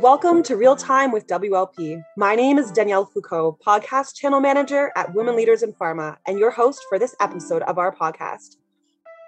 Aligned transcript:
Welcome 0.00 0.42
to 0.44 0.56
Real 0.56 0.74
Time 0.74 1.12
with 1.12 1.26
WLP. 1.26 2.02
My 2.16 2.34
name 2.34 2.56
is 2.56 2.72
Danielle 2.72 3.04
Foucault, 3.04 3.58
podcast 3.64 4.14
channel 4.14 4.40
manager 4.40 4.90
at 4.96 5.14
Women 5.14 5.36
Leaders 5.36 5.62
in 5.62 5.74
Pharma, 5.74 6.16
and 6.26 6.38
your 6.38 6.50
host 6.50 6.82
for 6.88 6.98
this 6.98 7.14
episode 7.20 7.60
of 7.64 7.76
our 7.76 7.94
podcast. 7.94 8.56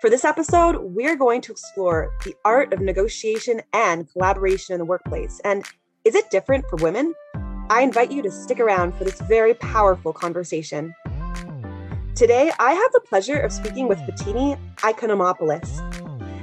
For 0.01 0.09
this 0.09 0.25
episode, 0.25 0.79
we're 0.79 1.17
going 1.17 1.43
to 1.43 1.53
explore 1.53 2.11
the 2.25 2.35
art 2.47 2.73
of 2.73 2.81
negotiation 2.81 3.61
and 3.75 4.11
collaboration 4.11 4.73
in 4.73 4.79
the 4.79 4.87
workplace. 4.87 5.39
And 5.45 5.67
is 6.07 6.15
it 6.15 6.31
different 6.31 6.65
for 6.71 6.77
women? 6.77 7.13
I 7.69 7.83
invite 7.83 8.11
you 8.11 8.23
to 8.23 8.31
stick 8.31 8.59
around 8.59 8.95
for 8.95 9.05
this 9.05 9.21
very 9.21 9.53
powerful 9.53 10.15
conversation. 10.15 10.95
Today, 12.15 12.51
I 12.59 12.73
have 12.73 12.93
the 12.93 13.03
pleasure 13.07 13.39
of 13.39 13.53
speaking 13.53 13.87
with 13.87 13.99
Fotini 13.99 14.59
Ikonomopoulos. 14.77 15.94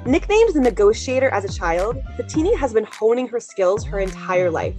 Nicknamed 0.04 0.56
the 0.56 0.60
negotiator 0.60 1.30
as 1.30 1.46
a 1.46 1.60
child, 1.60 1.96
Fotini 2.18 2.58
has 2.58 2.74
been 2.74 2.86
honing 2.86 3.28
her 3.28 3.40
skills 3.40 3.86
her 3.86 4.00
entire 4.00 4.50
life. 4.50 4.74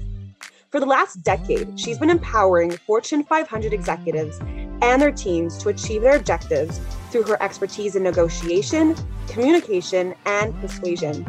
For 0.71 0.81
the 0.81 0.87
last 0.87 1.23
decade, 1.23 1.79
she's 1.79 1.97
been 1.97 2.11
empowering 2.11 2.73
Fortune 2.73 3.23
500 3.23 3.73
executives 3.73 4.41
and 4.41 5.01
their 5.01 5.13
teams 5.13 5.59
to 5.59 5.69
achieve 5.69 6.03
their 6.03 6.17
objectives 6.17 6.81
through 7.11 7.23
her 7.23 7.41
expertise 7.41 7.95
in 7.95 8.03
negotiation, 8.03 8.97
communication, 9.29 10.13
and 10.27 10.61
persuasion. 10.61 11.25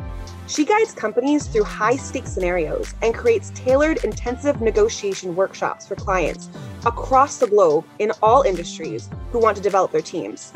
She 0.47 0.65
guides 0.65 0.93
companies 0.93 1.45
through 1.45 1.65
high 1.65 1.97
stakes 1.97 2.31
scenarios 2.31 2.95
and 3.03 3.13
creates 3.13 3.51
tailored 3.53 4.03
intensive 4.03 4.59
negotiation 4.59 5.35
workshops 5.35 5.85
for 5.85 5.93
clients 5.93 6.49
across 6.87 7.37
the 7.37 7.47
globe 7.47 7.85
in 7.99 8.11
all 8.23 8.41
industries 8.41 9.07
who 9.31 9.37
want 9.37 9.55
to 9.55 9.61
develop 9.61 9.91
their 9.91 10.01
teams. 10.01 10.51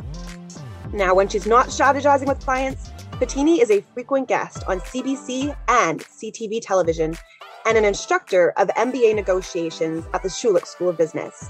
Now, 0.92 1.14
when 1.14 1.28
she's 1.28 1.46
not 1.46 1.68
strategizing 1.68 2.28
with 2.28 2.40
clients, 2.40 2.90
Fotini 3.20 3.60
is 3.60 3.72
a 3.72 3.82
frequent 3.96 4.28
guest 4.28 4.64
on 4.68 4.80
CBC 4.80 5.58
and 5.70 6.02
CTV 6.02 6.62
television 6.62 7.18
and 7.66 7.76
an 7.76 7.84
instructor 7.84 8.54
of 8.58 8.68
MBA 8.68 9.16
negotiations 9.16 10.06
at 10.14 10.22
the 10.22 10.30
Schulich 10.30 10.68
School 10.68 10.90
of 10.90 11.00
Business. 11.00 11.50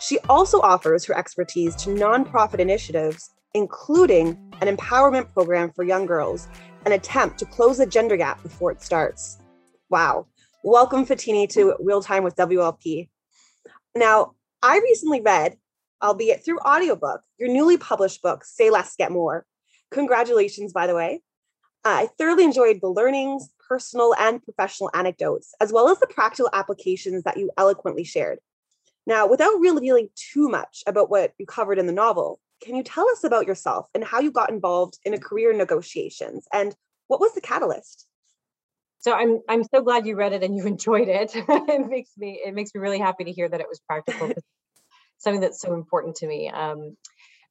She 0.00 0.18
also 0.28 0.60
offers 0.60 1.04
her 1.04 1.16
expertise 1.16 1.76
to 1.76 1.90
nonprofit 1.90 2.58
initiatives, 2.58 3.30
including 3.54 4.30
an 4.60 4.76
empowerment 4.76 5.32
program 5.32 5.70
for 5.70 5.84
young 5.84 6.04
girls, 6.04 6.48
an 6.84 6.90
attempt 6.90 7.38
to 7.38 7.44
close 7.44 7.78
the 7.78 7.86
gender 7.86 8.16
gap 8.16 8.42
before 8.42 8.72
it 8.72 8.82
starts. 8.82 9.38
Wow. 9.90 10.26
Welcome, 10.64 11.06
Fotini, 11.06 11.48
to 11.50 11.76
Real 11.78 12.02
Time 12.02 12.24
with 12.24 12.34
WLP. 12.34 13.08
Now, 13.94 14.32
I 14.64 14.78
recently 14.78 15.20
read, 15.20 15.58
albeit 16.02 16.44
through 16.44 16.58
audiobook, 16.66 17.20
your 17.38 17.50
newly 17.50 17.76
published 17.76 18.20
book, 18.20 18.44
Say 18.44 18.68
Less, 18.68 18.96
Get 18.96 19.12
More 19.12 19.46
Congratulations, 19.94 20.72
by 20.72 20.86
the 20.86 20.94
way. 20.94 21.22
I 21.84 22.08
thoroughly 22.18 22.44
enjoyed 22.44 22.80
the 22.80 22.88
learnings, 22.88 23.48
personal 23.68 24.14
and 24.18 24.42
professional 24.42 24.90
anecdotes, 24.92 25.54
as 25.60 25.72
well 25.72 25.88
as 25.88 26.00
the 26.00 26.06
practical 26.06 26.50
applications 26.52 27.22
that 27.22 27.36
you 27.36 27.50
eloquently 27.56 28.04
shared. 28.04 28.38
Now, 29.06 29.26
without 29.26 29.60
revealing 29.60 30.08
too 30.16 30.48
much 30.48 30.82
about 30.86 31.10
what 31.10 31.32
you 31.38 31.46
covered 31.46 31.78
in 31.78 31.86
the 31.86 31.92
novel, 31.92 32.40
can 32.62 32.74
you 32.74 32.82
tell 32.82 33.08
us 33.10 33.22
about 33.22 33.46
yourself 33.46 33.86
and 33.94 34.02
how 34.02 34.20
you 34.20 34.32
got 34.32 34.50
involved 34.50 34.98
in 35.04 35.14
a 35.14 35.18
career 35.18 35.50
in 35.50 35.58
negotiations 35.58 36.46
and 36.52 36.74
what 37.08 37.20
was 37.20 37.34
the 37.34 37.40
catalyst? 37.40 38.06
So 39.00 39.12
I'm 39.12 39.40
I'm 39.48 39.64
so 39.64 39.82
glad 39.82 40.06
you 40.06 40.16
read 40.16 40.32
it 40.32 40.42
and 40.42 40.56
you 40.56 40.66
enjoyed 40.74 41.08
it. 41.08 41.32
it 41.34 41.88
makes 41.88 42.10
me 42.16 42.40
it 42.44 42.54
makes 42.54 42.74
me 42.74 42.80
really 42.80 42.98
happy 42.98 43.24
to 43.24 43.32
hear 43.32 43.48
that 43.48 43.60
it 43.60 43.68
was 43.68 43.80
practical. 43.86 44.32
something 45.18 45.40
that's 45.40 45.60
so 45.60 45.74
important 45.74 46.16
to 46.16 46.26
me. 46.26 46.50
Um, 46.50 46.96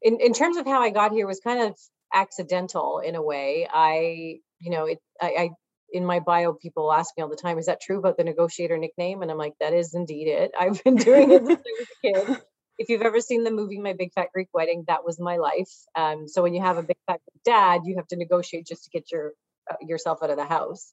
in 0.02 0.20
in 0.20 0.34
terms 0.34 0.58
of 0.58 0.66
how 0.66 0.82
I 0.82 0.90
got 0.90 1.12
here 1.12 1.28
was 1.28 1.40
kind 1.40 1.62
of 1.62 1.78
accidental 2.14 3.00
in 3.00 3.16
a 3.16 3.22
way. 3.22 3.68
I, 3.72 4.40
you 4.60 4.72
know, 4.72 4.86
it, 4.86 5.00
I, 5.22 5.28
I, 5.28 5.50
in 5.92 6.06
my 6.06 6.20
bio, 6.20 6.54
people 6.54 6.92
ask 6.92 7.12
me 7.18 7.24
all 7.24 7.30
the 7.30 7.36
time, 7.36 7.58
is 7.60 7.68
that 7.68 7.82
true 7.82 8.00
about 8.00 8.18
the 8.18 8.24
negotiator 8.24 8.78
nickname? 8.78 9.22
And 9.22 9.30
I'm 9.30 9.38
like, 9.38 9.54
that 9.60 9.74
is 9.74 9.94
indeed 9.94 10.28
it. 10.28 10.52
I've 10.60 10.84
been 10.84 10.96
doing 10.96 11.32
it 11.32 11.46
since 11.46 11.60
I 11.60 11.80
was 11.80 11.88
a 11.88 12.26
kid. 12.28 12.42
If 12.80 12.90
you've 12.90 13.04
ever 13.04 13.22
seen 13.22 13.44
the 13.44 13.52
movie 13.52 13.78
My 13.78 13.94
Big 13.94 14.14
Fat 14.14 14.30
Greek 14.34 14.48
Wedding, 14.52 14.86
that 14.88 15.06
was 15.06 15.20
my 15.20 15.38
life. 15.38 15.70
Um, 15.96 16.28
so 16.28 16.42
when 16.42 16.56
you 16.56 16.62
have 16.62 16.80
a 16.80 16.82
big 16.82 16.98
fat 17.06 17.22
dad, 17.46 17.82
you 17.86 17.98
have 17.98 18.08
to 18.08 18.16
negotiate 18.16 18.66
just 18.66 18.86
to 18.86 18.90
get 18.90 19.12
your 19.12 19.34
uh, 19.70 19.76
yourself 19.80 20.24
out 20.24 20.32
of 20.32 20.38
the 20.38 20.44
house 20.44 20.92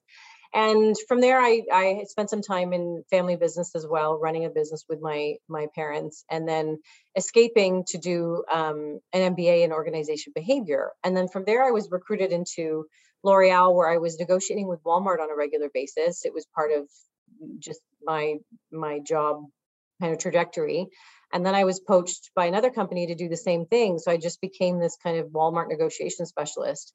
and 0.53 0.97
from 1.09 1.21
there 1.21 1.41
I, 1.41 1.62
I 1.72 2.05
spent 2.09 2.31
some 2.31 2.43
time 2.43 2.72
in 2.72 3.05
family 3.11 3.37
business 3.37 3.75
as 3.75 3.87
well 3.87 4.19
running 4.19 4.44
a 4.44 4.50
business 4.50 4.84
with 4.88 5.00
my 5.00 5.34
my 5.49 5.66
parents 5.75 6.25
and 6.31 6.49
then 6.49 6.78
escaping 7.16 7.84
to 7.88 7.99
do 7.99 8.44
um, 8.53 9.00
an 9.12 9.34
mba 9.34 9.62
in 9.65 9.72
organization 9.72 10.33
behavior. 10.34 10.91
And 11.05 11.16
then 11.16 11.28
from 11.28 11.44
there 11.44 11.65
i 11.65 11.71
was 11.71 11.89
recruited 11.91 12.33
into 12.33 12.87
l'oreal 13.22 13.75
where 13.75 13.89
i 13.89 13.99
was 13.99 14.19
negotiating 14.19 14.69
with 14.69 14.83
walmart 14.83 15.21
on 15.21 15.31
a 15.31 15.37
regular 15.37 15.71
basis. 15.72 16.25
It 16.25 16.34
was 16.34 16.47
part 16.55 16.72
of 16.72 16.89
just 17.59 17.81
my 18.03 18.37
my 18.72 18.99
job 18.99 19.44
kind 20.00 20.12
of 20.12 20.19
trajectory 20.19 20.87
and 21.33 21.44
then 21.44 21.55
i 21.55 21.65
was 21.65 21.81
poached 21.81 22.31
by 22.34 22.47
another 22.47 22.71
company 22.71 23.06
to 23.06 23.15
do 23.15 23.28
the 23.28 23.37
same 23.37 23.66
thing 23.66 23.99
so 23.99 24.11
i 24.11 24.16
just 24.16 24.41
became 24.41 24.78
this 24.78 24.97
kind 25.03 25.19
of 25.19 25.28
walmart 25.28 25.69
negotiation 25.69 26.27
specialist 26.27 26.93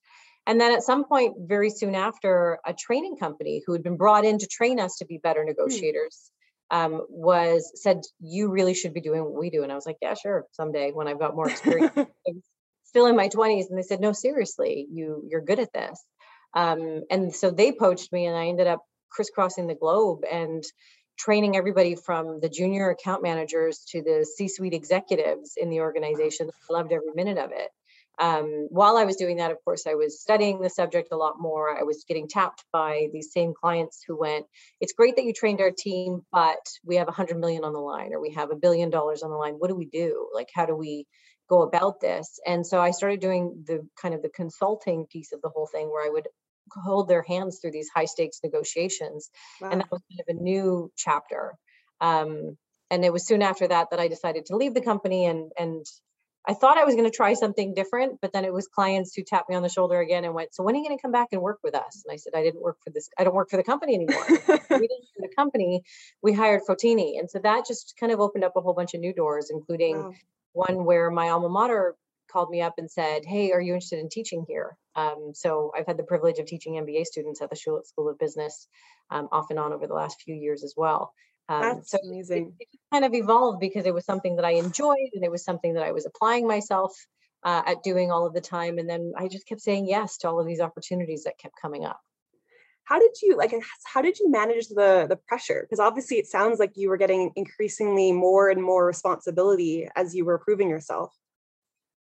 and 0.48 0.62
then 0.62 0.72
at 0.72 0.84
some 0.84 1.06
point, 1.06 1.36
very 1.40 1.70
soon 1.70 1.96
after, 1.96 2.60
a 2.66 2.74
training 2.74 3.18
company 3.18 3.64
who 3.66 3.74
had 3.74 3.84
been 3.84 3.98
brought 3.98 4.26
in 4.26 4.38
to 4.38 4.48
train 4.48 4.80
us 4.80 4.98
to 4.98 5.06
be 5.06 5.18
better 5.18 5.42
hmm. 5.42 5.48
negotiators 5.48 6.32
um, 6.72 7.06
was 7.10 7.72
said, 7.76 8.02
"You 8.20 8.50
really 8.50 8.74
should 8.74 8.94
be 8.94 9.02
doing 9.02 9.24
what 9.24 9.34
we 9.40 9.50
do." 9.50 9.64
And 9.64 9.72
I 9.72 9.76
was 9.76 9.86
like, 9.86 9.98
"Yeah, 10.02 10.14
sure, 10.14 10.46
someday 10.52 10.92
when 10.92 11.08
I've 11.08 11.20
got 11.20 11.36
more 11.36 11.50
experience." 11.50 11.94
still 12.84 13.08
in 13.08 13.16
my 13.16 13.28
20s, 13.28 13.70
and 13.70 13.78
they 13.78 13.84
said, 13.84 14.00
"No, 14.00 14.12
seriously, 14.12 14.88
you 14.92 15.24
you're 15.30 15.42
good 15.42 15.60
at 15.60 15.74
this." 15.74 16.04
Um, 16.54 17.04
and 17.10 17.34
so 17.34 17.52
they 17.52 17.72
poached 17.72 18.12
me, 18.12 18.26
and 18.26 18.38
I 18.38 18.48
ended 18.48 18.68
up 18.68 18.84
crisscrossing 19.12 19.68
the 19.68 19.76
globe 19.76 20.24
and 20.30 20.64
training 21.18 21.56
everybody 21.56 21.96
from 21.96 22.40
the 22.40 22.50
junior 22.50 22.90
account 22.90 23.24
managers 23.24 23.80
to 23.90 24.02
the 24.02 24.26
C-suite 24.36 24.74
executives 24.74 25.54
in 25.58 25.70
the 25.70 25.82
organization. 25.82 26.50
I 26.70 26.74
loved 26.74 26.92
every 26.92 27.14
minute 27.16 27.38
of 27.38 27.52
it 27.52 27.70
um, 28.20 28.68
while 28.70 28.98
I 28.98 29.06
was 29.06 29.18
doing 29.18 29.38
that, 29.38 29.52
of 29.52 29.64
course, 29.64 29.86
I 29.88 29.96
was 29.96 30.22
studying 30.22 30.62
the 30.62 30.70
subject 30.70 31.10
a 31.12 31.18
lot 31.18 31.40
more. 31.40 31.78
I 31.78 31.84
was 31.84 32.06
getting 32.08 32.28
tapped 32.28 32.64
by 32.72 33.08
these 33.12 33.32
same 33.32 33.54
clients 33.54 34.04
who 34.08 34.18
went, 34.18 34.46
It's 34.80 34.94
great 34.94 35.16
that 35.18 35.26
you 35.26 35.34
trained 35.34 35.62
our 35.62 35.72
team, 35.72 36.22
but 36.32 36.66
we 36.86 36.96
have 36.98 37.08
a 37.08 37.14
hundred 37.14 37.40
million 37.40 37.64
on 37.64 37.74
the 37.74 37.80
line 37.80 38.14
or 38.14 38.22
we 38.22 38.32
have 38.32 38.52
a 38.52 38.56
billion 38.56 38.90
dollars 38.90 39.24
on 39.24 39.32
the 39.32 39.36
line. 39.36 39.56
What 39.56 39.68
do 39.68 39.76
we 39.76 39.86
do? 39.86 40.30
Like, 40.34 40.50
how 40.54 40.66
do 40.66 40.76
we 40.76 41.08
go 41.50 41.64
about 41.64 42.00
this? 42.00 42.40
And 42.46 42.66
so 42.66 42.80
I 42.80 42.92
started 42.92 43.20
doing 43.20 43.64
the 43.68 43.88
kind 44.02 44.14
of 44.14 44.22
the 44.22 44.30
consulting 44.30 45.06
piece 45.06 45.34
of 45.34 45.42
the 45.42 45.50
whole 45.50 45.68
thing 45.68 45.90
where 45.90 46.06
I 46.06 46.10
would 46.10 46.28
hold 46.72 47.08
their 47.08 47.24
hands 47.24 47.60
through 47.60 47.72
these 47.72 47.90
high 47.94 48.06
stakes 48.06 48.40
negotiations. 48.44 49.30
Wow. 49.62 49.70
And 49.72 49.82
that 49.82 49.92
was 49.92 50.02
kind 50.10 50.22
of 50.28 50.36
a 50.36 50.42
new 50.42 50.92
chapter. 50.96 51.54
Um, 52.02 52.58
and 52.92 53.04
it 53.04 53.12
was 53.12 53.26
soon 53.26 53.42
after 53.42 53.68
that 53.68 53.90
that 53.92 54.00
I 54.00 54.08
decided 54.08 54.46
to 54.48 54.56
leave 54.56 54.74
the 54.74 54.82
company 54.82 55.26
and 55.26 55.52
and 55.58 55.86
I 56.48 56.54
thought 56.54 56.78
I 56.78 56.84
was 56.84 56.96
going 56.96 57.10
to 57.10 57.16
try 57.16 57.34
something 57.34 57.74
different, 57.74 58.22
but 58.22 58.32
then 58.32 58.46
it 58.46 58.54
was 58.54 58.68
clients 58.68 59.16
who 59.16 59.24
tapped 59.24 59.50
me 59.50 59.56
on 59.56 59.64
the 59.64 59.70
shoulder 59.70 60.00
again 60.00 60.26
and 60.26 60.34
went, 60.34 60.54
"So 60.54 60.64
when 60.64 60.76
are 60.76 60.78
you 60.78 60.86
going 60.86 60.98
to 60.98 61.02
come 61.02 61.12
back 61.12 61.30
and 61.32 61.42
work 61.42 61.60
with 61.64 61.74
us?" 61.74 62.04
And 62.06 62.14
I 62.14 62.18
said, 62.18 62.34
"I 62.36 62.44
didn't 62.44 62.62
work 62.62 62.78
for 62.84 62.92
this. 62.92 63.10
I 63.18 63.24
don't 63.24 63.34
work 63.34 63.50
for 63.50 63.58
the 63.58 63.64
company 63.64 63.96
anymore. 63.96 64.24
we 64.28 64.36
didn't 64.48 64.70
for 64.70 65.22
the 65.22 65.34
company. 65.36 65.84
We 66.22 66.34
hired 66.34 66.62
Fotini." 66.68 67.20
And 67.20 67.30
so 67.30 67.40
that 67.40 67.66
just 67.66 67.96
kind 68.00 68.12
of 68.12 68.20
opened 68.20 68.44
up 68.44 68.56
a 68.56 68.62
whole 68.62 68.74
bunch 68.74 68.94
of 68.94 69.00
new 69.00 69.14
doors, 69.14 69.50
including 69.50 69.98
wow. 69.98 70.14
one 70.54 70.86
where 70.86 71.10
my 71.10 71.30
alma 71.30 71.50
mater 71.50 71.96
called 72.36 72.50
me 72.50 72.62
up 72.62 72.74
and 72.78 72.92
said, 72.92 73.24
"Hey, 73.24 73.54
are 73.54 73.62
you 73.62 73.74
interested 73.74 74.00
in 74.00 74.10
teaching 74.10 74.46
here?" 74.46 74.78
Um, 74.96 75.32
so 75.34 75.72
I've 75.76 75.88
had 75.88 75.96
the 75.96 76.04
privilege 76.04 76.38
of 76.38 76.46
teaching 76.46 76.74
MBA 76.74 77.06
students 77.06 77.42
at 77.42 77.50
the 77.50 77.56
Schulich 77.56 77.86
School 77.86 78.10
of 78.10 78.20
Business 78.20 78.68
um, 79.10 79.30
off 79.32 79.52
and 79.52 79.60
on 79.60 79.72
over 79.72 79.88
the 79.88 79.94
last 79.94 80.22
few 80.22 80.36
years 80.36 80.62
as 80.62 80.74
well. 80.76 81.14
Um, 81.48 81.62
That's 81.62 81.92
so 81.92 81.98
amazing. 82.04 82.54
It, 82.60 82.68
it, 82.74 82.80
kind 82.92 83.06
of 83.06 83.14
evolved 83.14 83.62
because 83.62 83.86
it 83.86 83.94
was 83.94 84.06
something 84.06 84.36
that 84.36 84.46
I 84.46 84.52
enjoyed 84.52 85.12
and 85.14 85.24
it 85.24 85.32
was 85.32 85.46
something 85.46 85.76
that 85.76 85.84
I 85.84 85.94
was 85.94 86.06
applying 86.06 86.46
myself 86.48 86.94
uh, 87.44 87.62
at 87.66 87.84
doing 87.84 88.12
all 88.12 88.26
of 88.26 88.34
the 88.34 88.42
time. 88.42 88.80
And 88.80 88.90
then 88.90 89.14
I 89.18 89.28
just 89.30 89.48
kept 89.48 89.62
saying 89.62 89.88
yes 89.88 90.18
to 90.20 90.30
all 90.30 90.40
of 90.40 90.48
these 90.48 90.60
opportunities 90.60 91.24
that 91.24 91.38
kept 91.38 91.56
coming 91.62 91.86
up. 91.86 92.02
How 92.84 93.00
did 93.00 93.12
you 93.22 93.36
like? 93.36 93.52
How 93.86 94.02
did 94.02 94.20
you 94.20 94.30
manage 94.30 94.68
the 94.68 95.08
the 95.10 95.18
pressure? 95.28 95.62
Because 95.64 95.80
obviously, 95.80 96.18
it 96.18 96.28
sounds 96.28 96.60
like 96.60 96.74
you 96.76 96.90
were 96.90 96.98
getting 96.98 97.32
increasingly 97.36 98.12
more 98.12 98.50
and 98.50 98.62
more 98.62 98.86
responsibility 98.86 99.88
as 99.96 100.14
you 100.14 100.24
were 100.24 100.38
proving 100.38 100.70
yourself. 100.70 101.12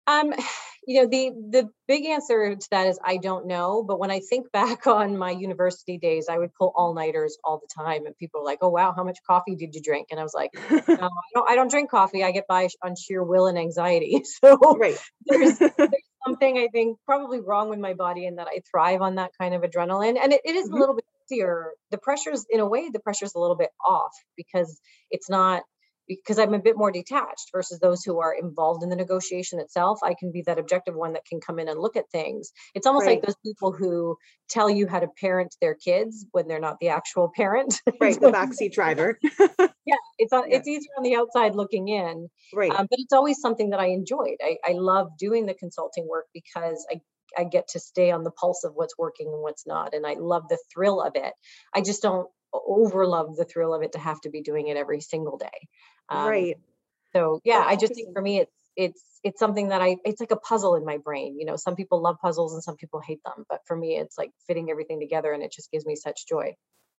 Um, 0.07 0.33
you 0.87 1.01
know, 1.01 1.09
the 1.09 1.31
the 1.49 1.69
big 1.87 2.05
answer 2.05 2.55
to 2.55 2.67
that 2.71 2.87
is 2.87 2.97
I 3.03 3.17
don't 3.17 3.45
know. 3.45 3.83
But 3.83 3.99
when 3.99 4.09
I 4.09 4.21
think 4.21 4.51
back 4.53 4.87
on 4.87 5.17
my 5.17 5.31
university 5.31 5.97
days, 5.97 6.27
I 6.29 6.37
would 6.37 6.53
pull 6.55 6.71
all 6.75 6.93
nighters 6.93 7.37
all 7.43 7.59
the 7.59 7.83
time, 7.83 8.05
and 8.05 8.17
people 8.17 8.41
are 8.41 8.45
like, 8.45 8.59
"Oh 8.61 8.69
wow, 8.69 8.93
how 8.95 9.03
much 9.03 9.19
coffee 9.27 9.55
did 9.55 9.75
you 9.75 9.81
drink?" 9.81 10.07
And 10.11 10.19
I 10.19 10.23
was 10.23 10.33
like, 10.33 10.51
"No, 10.55 10.81
I 10.87 11.09
don't. 11.33 11.49
I 11.49 11.55
don't 11.55 11.69
drink 11.69 11.91
coffee. 11.91 12.23
I 12.23 12.31
get 12.31 12.47
by 12.47 12.69
on 12.83 12.95
sheer 12.95 13.23
will 13.23 13.47
and 13.47 13.57
anxiety." 13.57 14.23
So 14.43 14.55
right. 14.77 14.97
there's, 15.25 15.57
there's 15.57 15.89
something 16.25 16.57
I 16.57 16.67
think 16.67 16.99
probably 17.05 17.39
wrong 17.39 17.69
with 17.69 17.79
my 17.79 17.93
body, 17.93 18.25
and 18.25 18.37
that 18.37 18.47
I 18.47 18.61
thrive 18.69 19.01
on 19.01 19.15
that 19.15 19.31
kind 19.39 19.53
of 19.53 19.63
adrenaline. 19.63 20.17
And 20.21 20.31
it, 20.31 20.41
it 20.45 20.55
is 20.55 20.67
mm-hmm. 20.67 20.75
a 20.75 20.79
little 20.79 20.95
bit 20.95 21.05
easier. 21.31 21.71
The 21.91 21.97
pressure's 21.97 22.45
in 22.49 22.59
a 22.59 22.67
way, 22.67 22.89
the 22.91 22.99
pressure's 22.99 23.33
a 23.35 23.39
little 23.39 23.55
bit 23.55 23.71
off 23.85 24.11
because 24.35 24.79
it's 25.09 25.29
not 25.29 25.63
because 26.07 26.39
I'm 26.39 26.53
a 26.53 26.59
bit 26.59 26.77
more 26.77 26.91
detached 26.91 27.49
versus 27.53 27.79
those 27.79 28.03
who 28.03 28.19
are 28.19 28.33
involved 28.33 28.83
in 28.83 28.89
the 28.89 28.95
negotiation 28.95 29.59
itself. 29.59 29.99
I 30.03 30.13
can 30.13 30.31
be 30.31 30.43
that 30.43 30.59
objective 30.59 30.95
one 30.95 31.13
that 31.13 31.25
can 31.25 31.39
come 31.39 31.59
in 31.59 31.67
and 31.67 31.79
look 31.79 31.95
at 31.95 32.09
things. 32.11 32.51
It's 32.73 32.87
almost 32.87 33.05
right. 33.05 33.17
like 33.17 33.25
those 33.25 33.35
people 33.45 33.71
who 33.71 34.17
tell 34.49 34.69
you 34.69 34.87
how 34.87 34.99
to 34.99 35.07
parent 35.07 35.55
their 35.61 35.75
kids 35.75 36.25
when 36.31 36.47
they're 36.47 36.59
not 36.59 36.77
the 36.79 36.89
actual 36.89 37.31
parent. 37.35 37.81
Right, 37.99 38.19
the 38.19 38.27
backseat 38.27 38.73
driver. 38.73 39.17
yeah, 39.59 39.95
it's 40.19 40.31
on, 40.31 40.49
yeah. 40.49 40.57
it's 40.57 40.67
easier 40.67 40.91
on 40.97 41.03
the 41.03 41.15
outside 41.15 41.55
looking 41.55 41.87
in. 41.87 42.29
Right. 42.53 42.71
Um, 42.71 42.85
but 42.89 42.99
it's 42.99 43.11
always 43.11 43.39
something 43.41 43.71
that 43.71 43.79
I 43.79 43.87
enjoyed. 43.87 44.37
I, 44.41 44.57
I 44.63 44.73
love 44.73 45.17
doing 45.17 45.47
the 45.47 45.55
consulting 45.55 46.07
work 46.07 46.25
because 46.33 46.85
I 46.91 47.01
I 47.37 47.43
get 47.43 47.69
to 47.69 47.79
stay 47.79 48.11
on 48.11 48.23
the 48.23 48.31
pulse 48.31 48.63
of 48.63 48.73
what's 48.75 48.97
working 48.97 49.27
and 49.27 49.41
what's 49.41 49.65
not. 49.65 49.93
And 49.93 50.05
I 50.05 50.13
love 50.13 50.43
the 50.49 50.57
thrill 50.73 51.01
of 51.01 51.13
it. 51.15 51.33
I 51.73 51.81
just 51.81 52.01
don't 52.01 52.29
over 52.53 53.05
love 53.05 53.35
the 53.35 53.45
thrill 53.45 53.73
of 53.73 53.81
it 53.81 53.93
to 53.93 53.99
have 53.99 54.19
to 54.21 54.29
be 54.29 54.41
doing 54.41 54.67
it 54.67 54.77
every 54.77 55.01
single 55.01 55.37
day. 55.37 55.67
Um, 56.09 56.27
right. 56.27 56.57
So 57.13 57.41
yeah, 57.43 57.63
I 57.65 57.75
just 57.75 57.95
think 57.95 58.13
for 58.13 58.21
me 58.21 58.39
it's 58.39 58.55
it's 58.75 59.19
it's 59.23 59.39
something 59.39 59.69
that 59.69 59.81
I 59.81 59.97
it's 60.05 60.19
like 60.19 60.31
a 60.31 60.37
puzzle 60.37 60.75
in 60.75 60.85
my 60.85 60.97
brain. 60.97 61.37
You 61.39 61.45
know, 61.45 61.55
some 61.55 61.75
people 61.75 62.01
love 62.01 62.17
puzzles 62.21 62.53
and 62.53 62.63
some 62.63 62.75
people 62.75 63.01
hate 63.05 63.21
them, 63.25 63.45
but 63.49 63.61
for 63.65 63.75
me 63.75 63.97
it's 63.97 64.17
like 64.17 64.31
fitting 64.45 64.69
everything 64.69 64.99
together 64.99 65.33
and 65.33 65.43
it 65.43 65.51
just 65.51 65.71
gives 65.71 65.85
me 65.85 65.95
such 65.95 66.27
joy. 66.27 66.55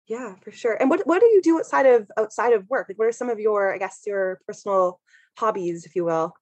Yeah, 0.09 0.35
for 0.43 0.51
sure. 0.51 0.75
And 0.75 0.91
what 0.91 1.07
what 1.07 1.21
do 1.21 1.27
you 1.27 1.43
do 1.43 1.59
outside 1.59 1.87
of 1.87 2.11
outside 2.17 2.53
of 2.53 2.69
work? 2.69 2.87
Like 2.89 2.99
what 2.99 3.09
are 3.09 3.13
some 3.13 3.31
of 3.31 3.39
your 3.39 3.75
I 3.75 3.79
guess 3.79 4.01
your 4.07 4.41
personal 4.47 5.01
hobbies, 5.37 5.85
if 5.85 5.95
you 5.95 6.05
will? 6.05 6.35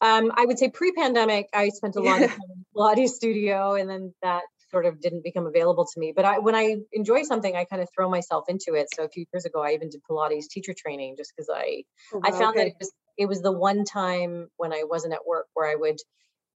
Um, 0.00 0.32
I 0.36 0.44
would 0.44 0.58
say 0.58 0.68
pre-pandemic, 0.68 1.48
I 1.54 1.70
spent 1.70 1.96
a 1.96 2.00
lot 2.00 2.20
of 2.20 2.30
time 2.30 2.38
in 2.52 2.64
the 2.74 2.78
Pilates 2.78 3.10
studio, 3.10 3.74
and 3.74 3.88
then 3.88 4.12
that 4.22 4.42
sort 4.74 4.86
of 4.86 5.00
didn't 5.00 5.22
become 5.22 5.46
available 5.46 5.86
to 5.86 6.00
me. 6.00 6.12
But 6.14 6.24
I, 6.24 6.38
when 6.40 6.56
I 6.56 6.76
enjoy 6.92 7.22
something, 7.22 7.54
I 7.54 7.64
kind 7.64 7.80
of 7.80 7.88
throw 7.94 8.10
myself 8.10 8.44
into 8.48 8.74
it. 8.74 8.88
So 8.94 9.04
a 9.04 9.08
few 9.08 9.24
years 9.32 9.44
ago, 9.44 9.62
I 9.62 9.70
even 9.70 9.88
did 9.88 10.02
Pilates 10.08 10.48
teacher 10.50 10.74
training 10.76 11.14
just 11.16 11.32
because 11.34 11.48
I, 11.48 11.84
oh, 12.12 12.18
wow, 12.18 12.22
I 12.24 12.30
found 12.32 12.56
okay. 12.56 12.58
that 12.58 12.66
it 12.66 12.76
was, 12.80 12.92
it 13.16 13.26
was 13.26 13.40
the 13.40 13.52
one 13.52 13.84
time 13.84 14.48
when 14.56 14.72
I 14.72 14.82
wasn't 14.84 15.14
at 15.14 15.26
work 15.26 15.46
where 15.54 15.70
I 15.70 15.76
would 15.76 15.98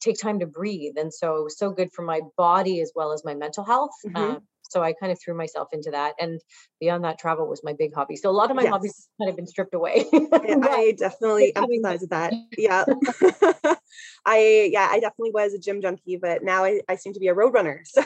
take 0.00 0.18
time 0.18 0.40
to 0.40 0.46
breathe. 0.46 0.94
And 0.96 1.12
so 1.12 1.36
it 1.36 1.44
was 1.44 1.58
so 1.58 1.70
good 1.70 1.90
for 1.92 2.02
my 2.02 2.20
body 2.36 2.80
as 2.80 2.92
well 2.94 3.12
as 3.12 3.24
my 3.24 3.34
mental 3.34 3.64
health. 3.64 3.92
Mm-hmm. 4.06 4.16
Um, 4.16 4.40
so 4.70 4.82
I 4.82 4.92
kind 4.92 5.12
of 5.12 5.20
threw 5.20 5.34
myself 5.34 5.68
into 5.72 5.90
that. 5.90 6.14
And 6.20 6.40
beyond 6.80 7.04
that, 7.04 7.18
travel 7.18 7.48
was 7.48 7.62
my 7.64 7.72
big 7.72 7.94
hobby. 7.94 8.16
So 8.16 8.30
a 8.30 8.32
lot 8.32 8.50
of 8.50 8.56
my 8.56 8.62
yes. 8.62 8.72
hobbies 8.72 9.08
kind 9.20 9.30
of 9.30 9.36
been 9.36 9.46
stripped 9.46 9.74
away. 9.74 10.06
I 10.12 10.94
definitely 10.98 11.52
empathize 11.56 12.00
with 12.00 12.10
that. 12.10 12.32
Yeah. 12.58 12.84
I 14.26 14.70
yeah, 14.72 14.88
I 14.90 14.98
definitely 14.98 15.30
was 15.30 15.54
a 15.54 15.58
gym 15.58 15.80
junkie, 15.80 16.16
but 16.16 16.42
now 16.42 16.64
I, 16.64 16.80
I 16.88 16.96
seem 16.96 17.12
to 17.12 17.20
be 17.20 17.28
a 17.28 17.34
road 17.34 17.54
runner. 17.54 17.82
So 17.86 18.02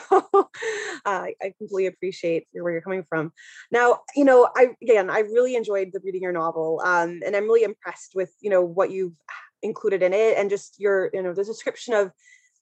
uh, 1.05 1.25
I 1.41 1.53
completely 1.57 1.87
appreciate 1.87 2.47
where 2.51 2.71
you're 2.71 2.81
coming 2.81 3.03
from. 3.09 3.33
Now, 3.71 4.01
you 4.15 4.23
know, 4.23 4.49
I 4.55 4.69
again 4.81 5.09
I 5.09 5.19
really 5.19 5.55
enjoyed 5.55 5.89
the 5.91 5.99
reading 6.03 6.21
your 6.21 6.31
novel. 6.31 6.81
Um, 6.83 7.21
and 7.25 7.35
I'm 7.35 7.45
really 7.45 7.63
impressed 7.63 8.11
with, 8.13 8.31
you 8.39 8.49
know, 8.49 8.61
what 8.61 8.91
you've 8.91 9.15
included 9.63 10.01
in 10.03 10.13
it 10.13 10.37
and 10.37 10.49
just 10.49 10.79
your, 10.79 11.09
you 11.13 11.21
know, 11.21 11.33
the 11.33 11.43
description 11.43 11.93
of 11.93 12.11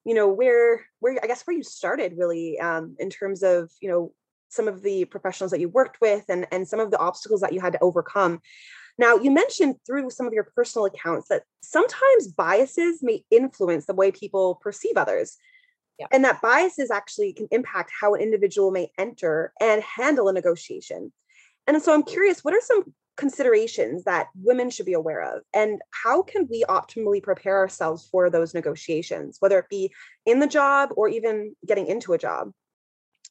you 0.06 0.14
know 0.14 0.28
where 0.28 0.86
where 1.00 1.18
i 1.24 1.28
guess 1.28 1.44
where 1.44 1.56
you 1.56 1.64
started 1.64 2.14
really 2.18 2.60
um, 2.60 2.96
in 3.00 3.10
terms 3.10 3.44
of 3.44 3.72
you 3.82 3.90
know 3.90 4.12
some 4.50 4.68
of 4.68 4.82
the 4.82 5.06
professionals 5.06 5.52
that 5.52 5.60
you 5.60 5.70
worked 5.70 6.02
with 6.02 6.26
and 6.30 6.48
and 6.52 6.68
some 6.68 6.80
of 6.80 6.92
the 6.92 7.00
obstacles 7.00 7.42
that 7.42 7.54
you 7.54 7.62
had 7.62 7.74
to 7.74 7.80
overcome 7.82 8.40
now 8.98 9.16
you 9.16 9.32
mentioned 9.32 9.76
through 9.86 10.10
some 10.10 10.28
of 10.28 10.34
your 10.34 10.48
personal 10.56 10.86
accounts 10.86 11.28
that 11.30 11.44
sometimes 11.62 12.28
biases 12.28 13.00
may 13.02 13.24
influence 13.32 13.86
the 13.86 13.94
way 13.94 14.12
people 14.12 14.56
perceive 14.56 14.98
others 14.98 15.38
yeah. 15.98 16.08
and 16.12 16.24
that 16.24 16.42
biases 16.42 16.92
actually 16.92 17.34
can 17.34 17.48
impact 17.52 17.92
how 18.00 18.14
an 18.14 18.22
individual 18.22 18.72
may 18.72 18.92
enter 18.98 19.54
and 19.62 19.84
handle 19.84 20.30
a 20.30 20.34
negotiation 20.34 21.12
and 21.68 21.82
so 21.82 21.94
i'm 21.94 22.04
curious 22.04 22.44
what 22.44 22.54
are 22.54 22.62
some 22.62 22.94
considerations 23.20 24.06
that 24.06 24.30
women 24.34 24.70
should 24.70 24.86
be 24.86 24.94
aware 24.94 25.36
of 25.36 25.44
and 25.54 25.82
how 25.92 26.22
can 26.22 26.48
we 26.50 26.64
optimally 26.70 27.22
prepare 27.22 27.58
ourselves 27.58 28.08
for 28.10 28.30
those 28.30 28.54
negotiations 28.54 29.36
whether 29.42 29.60
it 29.60 29.68
be 29.70 29.92
in 30.26 30.40
the 30.40 30.48
job 30.48 30.90
or 30.96 31.10
even 31.10 31.54
getting 31.68 31.88
into 31.88 32.14
a 32.14 32.18
job? 32.18 32.52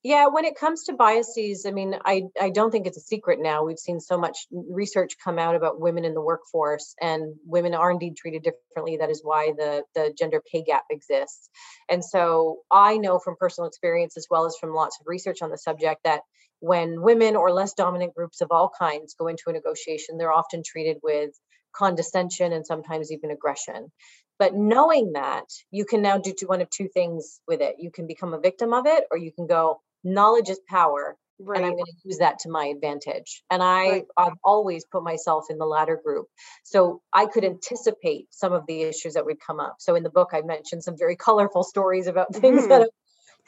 Yeah 0.03 0.27
when 0.27 0.45
it 0.45 0.59
comes 0.59 0.85
to 0.85 0.93
biases 0.93 1.65
i 1.67 1.71
mean 1.71 1.97
i 2.05 2.25
i 2.41 2.51
don't 2.51 2.71
think 2.71 2.87
it's 2.87 2.99
a 2.99 3.01
secret 3.01 3.41
now. 3.41 3.65
We've 3.65 3.79
seen 3.79 3.99
so 3.99 4.19
much 4.19 4.37
research 4.53 5.17
come 5.25 5.39
out 5.39 5.57
about 5.57 5.81
women 5.81 6.05
in 6.05 6.15
the 6.15 6.21
workforce 6.21 6.95
and 7.01 7.35
women 7.47 7.75
are 7.75 7.91
indeed 7.91 8.17
treated 8.17 8.43
differently. 8.43 8.99
That 8.99 9.11
is 9.11 9.23
why 9.25 9.53
the 9.57 9.85
the 9.95 10.15
gender 10.17 10.43
pay 10.53 10.63
gap 10.63 10.85
exists. 10.91 11.49
And 11.89 12.05
so 12.05 12.59
i 12.71 12.99
know 12.99 13.19
from 13.19 13.37
personal 13.41 13.69
experience 13.69 14.19
as 14.19 14.27
well 14.31 14.45
as 14.45 14.55
from 14.61 14.75
lots 14.75 14.99
of 15.01 15.07
research 15.07 15.41
on 15.41 15.51
the 15.51 15.59
subject 15.59 16.05
that 16.05 16.21
when 16.61 17.01
women 17.03 17.37
or 17.37 17.53
less 17.53 17.75
dominant 17.75 18.15
groups 18.15 18.41
of 18.41 18.49
all 18.51 18.71
kinds 18.79 19.15
go 19.15 19.29
into 19.29 19.45
a 19.49 19.53
negotiation, 19.53 20.19
they're 20.19 20.33
often 20.33 20.63
treated 20.65 20.99
with 21.03 21.31
condescension 21.75 22.53
and 22.53 22.67
sometimes 22.67 23.13
even 23.13 23.31
aggression. 23.31 23.93
But 24.39 24.55
knowing 24.55 25.13
that, 25.13 25.47
you 25.71 25.85
can 25.85 26.03
now 26.03 26.19
do 26.19 26.33
one 26.47 26.61
of 26.61 26.71
two 26.71 26.89
things 26.89 27.41
with 27.49 27.61
it. 27.61 27.77
You 27.79 27.91
can 27.91 28.07
become 28.07 28.35
a 28.35 28.41
victim 28.41 28.73
of 28.73 28.87
it, 28.87 29.05
or 29.11 29.19
you 29.19 29.33
can 29.33 29.47
go, 29.47 29.81
knowledge 30.05 30.49
is 30.49 30.61
power. 30.69 31.17
Right. 31.41 31.59
And 31.59 31.67
I'm 31.67 31.73
going 31.73 31.85
to 31.85 31.93
use 32.09 32.19
that 32.19 32.41
to 32.41 32.51
my 32.51 32.67
advantage. 32.67 33.45
And 33.49 33.63
I, 33.63 33.89
right. 33.89 34.05
I've 34.17 34.37
always 34.43 34.85
put 34.85 35.05
myself 35.05 35.45
in 35.51 35.59
the 35.59 35.67
latter 35.67 36.01
group. 36.03 36.27
So 36.65 37.01
I 37.13 37.27
could 37.27 37.45
anticipate 37.45 38.27
some 38.31 38.53
of 38.53 38.65
the 38.67 38.83
issues 38.83 39.15
that 39.15 39.25
would 39.25 39.39
come 39.45 39.61
up. 39.61 39.77
So 39.79 39.95
in 39.95 40.03
the 40.03 40.11
book, 40.11 40.31
I 40.33 40.41
mentioned 40.41 40.83
some 40.83 40.99
very 40.99 41.15
colorful 41.29 41.63
stories 41.63 42.09
about 42.09 42.35
things 42.35 42.63
mm-hmm. 42.63 42.69
that 42.71 42.81
have 42.81 42.91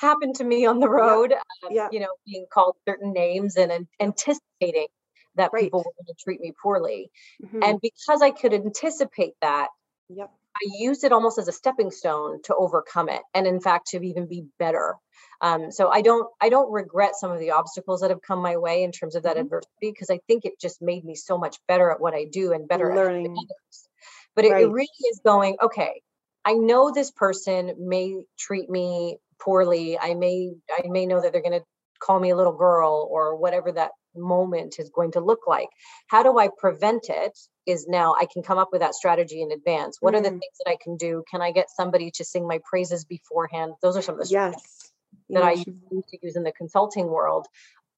happened 0.00 0.36
to 0.36 0.44
me 0.44 0.66
on 0.66 0.80
the 0.80 0.88
road. 0.88 1.32
Um. 1.32 1.88
You 1.92 2.00
know, 2.00 2.08
being 2.26 2.46
called 2.52 2.76
certain 2.88 3.12
names 3.12 3.56
and, 3.56 3.70
and 3.70 3.86
anticipating 4.00 4.88
that 5.36 5.50
right. 5.52 5.64
people 5.64 5.80
were 5.80 5.92
going 6.04 6.06
to 6.06 6.22
treat 6.22 6.40
me 6.40 6.52
poorly. 6.60 7.10
Mm-hmm. 7.44 7.62
And 7.62 7.80
because 7.80 8.22
I 8.22 8.30
could 8.30 8.52
anticipate 8.52 9.34
that, 9.40 9.68
yep. 10.08 10.30
I 10.56 10.68
used 10.78 11.04
it 11.04 11.12
almost 11.12 11.38
as 11.38 11.48
a 11.48 11.52
stepping 11.52 11.90
stone 11.90 12.42
to 12.44 12.54
overcome 12.54 13.08
it, 13.08 13.22
and 13.34 13.46
in 13.46 13.60
fact, 13.60 13.88
to 13.88 14.02
even 14.02 14.26
be 14.26 14.44
better. 14.58 14.96
Um, 15.40 15.70
so 15.70 15.88
I 15.88 16.02
don't 16.02 16.28
I 16.40 16.48
don't 16.48 16.72
regret 16.72 17.14
some 17.14 17.30
of 17.30 17.38
the 17.38 17.52
obstacles 17.52 18.00
that 18.00 18.10
have 18.10 18.20
come 18.20 18.40
my 18.40 18.56
way 18.56 18.82
in 18.82 18.92
terms 18.92 19.14
of 19.14 19.22
that 19.22 19.36
mm-hmm. 19.36 19.46
adversity 19.46 19.70
because 19.90 20.10
I 20.10 20.20
think 20.26 20.44
it 20.44 20.60
just 20.60 20.82
made 20.82 21.04
me 21.04 21.14
so 21.14 21.38
much 21.38 21.56
better 21.68 21.90
at 21.90 22.00
what 22.00 22.14
I 22.14 22.24
do 22.24 22.52
and 22.52 22.68
better 22.68 22.94
learning. 22.94 23.26
at 23.26 23.30
others. 23.30 23.88
But 24.34 24.44
it, 24.44 24.52
right. 24.52 24.64
it 24.64 24.70
really 24.70 24.88
is 25.10 25.20
going 25.24 25.56
okay. 25.62 26.02
I 26.44 26.54
know 26.54 26.90
this 26.90 27.10
person 27.10 27.74
may 27.78 28.16
treat 28.38 28.68
me 28.68 29.18
poorly 29.42 29.98
i 29.98 30.14
may 30.14 30.50
i 30.72 30.86
may 30.88 31.06
know 31.06 31.20
that 31.20 31.32
they're 31.32 31.42
going 31.42 31.58
to 31.58 31.64
call 32.00 32.18
me 32.18 32.30
a 32.30 32.36
little 32.36 32.56
girl 32.56 33.08
or 33.10 33.36
whatever 33.36 33.70
that 33.70 33.90
moment 34.16 34.76
is 34.78 34.90
going 34.90 35.12
to 35.12 35.20
look 35.20 35.46
like 35.46 35.68
how 36.08 36.22
do 36.22 36.38
i 36.38 36.48
prevent 36.58 37.06
it 37.08 37.38
is 37.66 37.86
now 37.86 38.14
i 38.20 38.26
can 38.32 38.42
come 38.42 38.58
up 38.58 38.70
with 38.72 38.80
that 38.80 38.94
strategy 38.94 39.40
in 39.42 39.52
advance 39.52 39.98
what 40.00 40.14
mm. 40.14 40.18
are 40.18 40.22
the 40.22 40.28
mm. 40.28 40.40
things 40.40 40.56
that 40.64 40.70
i 40.70 40.76
can 40.82 40.96
do 40.96 41.22
can 41.30 41.40
i 41.40 41.52
get 41.52 41.70
somebody 41.70 42.10
to 42.10 42.24
sing 42.24 42.46
my 42.46 42.58
praises 42.68 43.04
beforehand 43.04 43.72
those 43.82 43.96
are 43.96 44.02
some 44.02 44.18
of 44.18 44.26
the 44.26 44.32
yes 44.32 44.90
that 45.28 45.44
yes. 45.44 45.46
i 45.46 45.52
use 45.52 46.04
to 46.08 46.18
use 46.22 46.36
in 46.36 46.42
the 46.42 46.52
consulting 46.52 47.06
world 47.06 47.46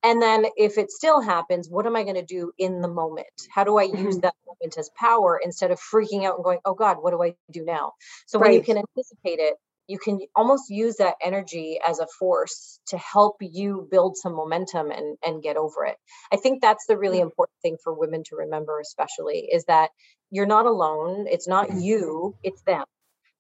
and 0.03 0.21
then 0.21 0.45
if 0.57 0.79
it 0.79 0.91
still 0.91 1.21
happens 1.21 1.69
what 1.69 1.87
am 1.87 1.97
i 1.97 2.03
going 2.03 2.15
to 2.15 2.25
do 2.25 2.53
in 2.59 2.81
the 2.81 2.89
moment 2.89 3.27
how 3.51 3.65
do 3.65 3.79
i 3.79 3.83
use 3.83 3.95
mm-hmm. 3.95 4.21
that 4.21 4.35
moment 4.47 4.77
as 4.79 4.91
power 4.99 5.41
instead 5.43 5.71
of 5.71 5.81
freaking 5.81 6.25
out 6.25 6.37
and 6.37 6.45
going 6.45 6.59
oh 6.65 6.75
god 6.75 6.99
what 7.01 7.11
do 7.11 7.23
i 7.23 7.35
do 7.51 7.65
now 7.65 7.93
so 8.27 8.39
right. 8.39 8.49
when 8.49 8.55
you 8.55 8.63
can 8.63 8.77
anticipate 8.77 9.39
it 9.39 9.55
you 9.93 9.99
can 9.99 10.21
almost 10.35 10.71
use 10.71 10.97
that 10.97 11.17
energy 11.23 11.79
as 11.87 11.99
a 11.99 12.07
force 12.19 12.81
to 12.87 12.97
help 12.97 13.37
you 13.41 13.87
build 13.91 14.17
some 14.17 14.35
momentum 14.35 14.91
and, 14.91 15.19
and 15.23 15.43
get 15.43 15.59
over 15.59 15.85
it. 15.85 15.97
I 16.33 16.37
think 16.37 16.63
that's 16.63 16.87
the 16.87 16.97
really 16.97 17.19
mm. 17.19 17.29
important 17.29 17.59
thing 17.61 17.77
for 17.85 17.93
women 17.93 18.23
to 18.29 18.37
remember, 18.37 18.81
especially, 18.81 19.49
is 19.53 19.67
that 19.67 19.91
you're 20.31 20.47
not 20.47 20.65
alone. 20.65 21.27
It's 21.29 21.47
not 21.47 21.69
mm-hmm. 21.69 21.81
you, 21.81 22.37
it's 22.43 22.63
them. 22.63 22.85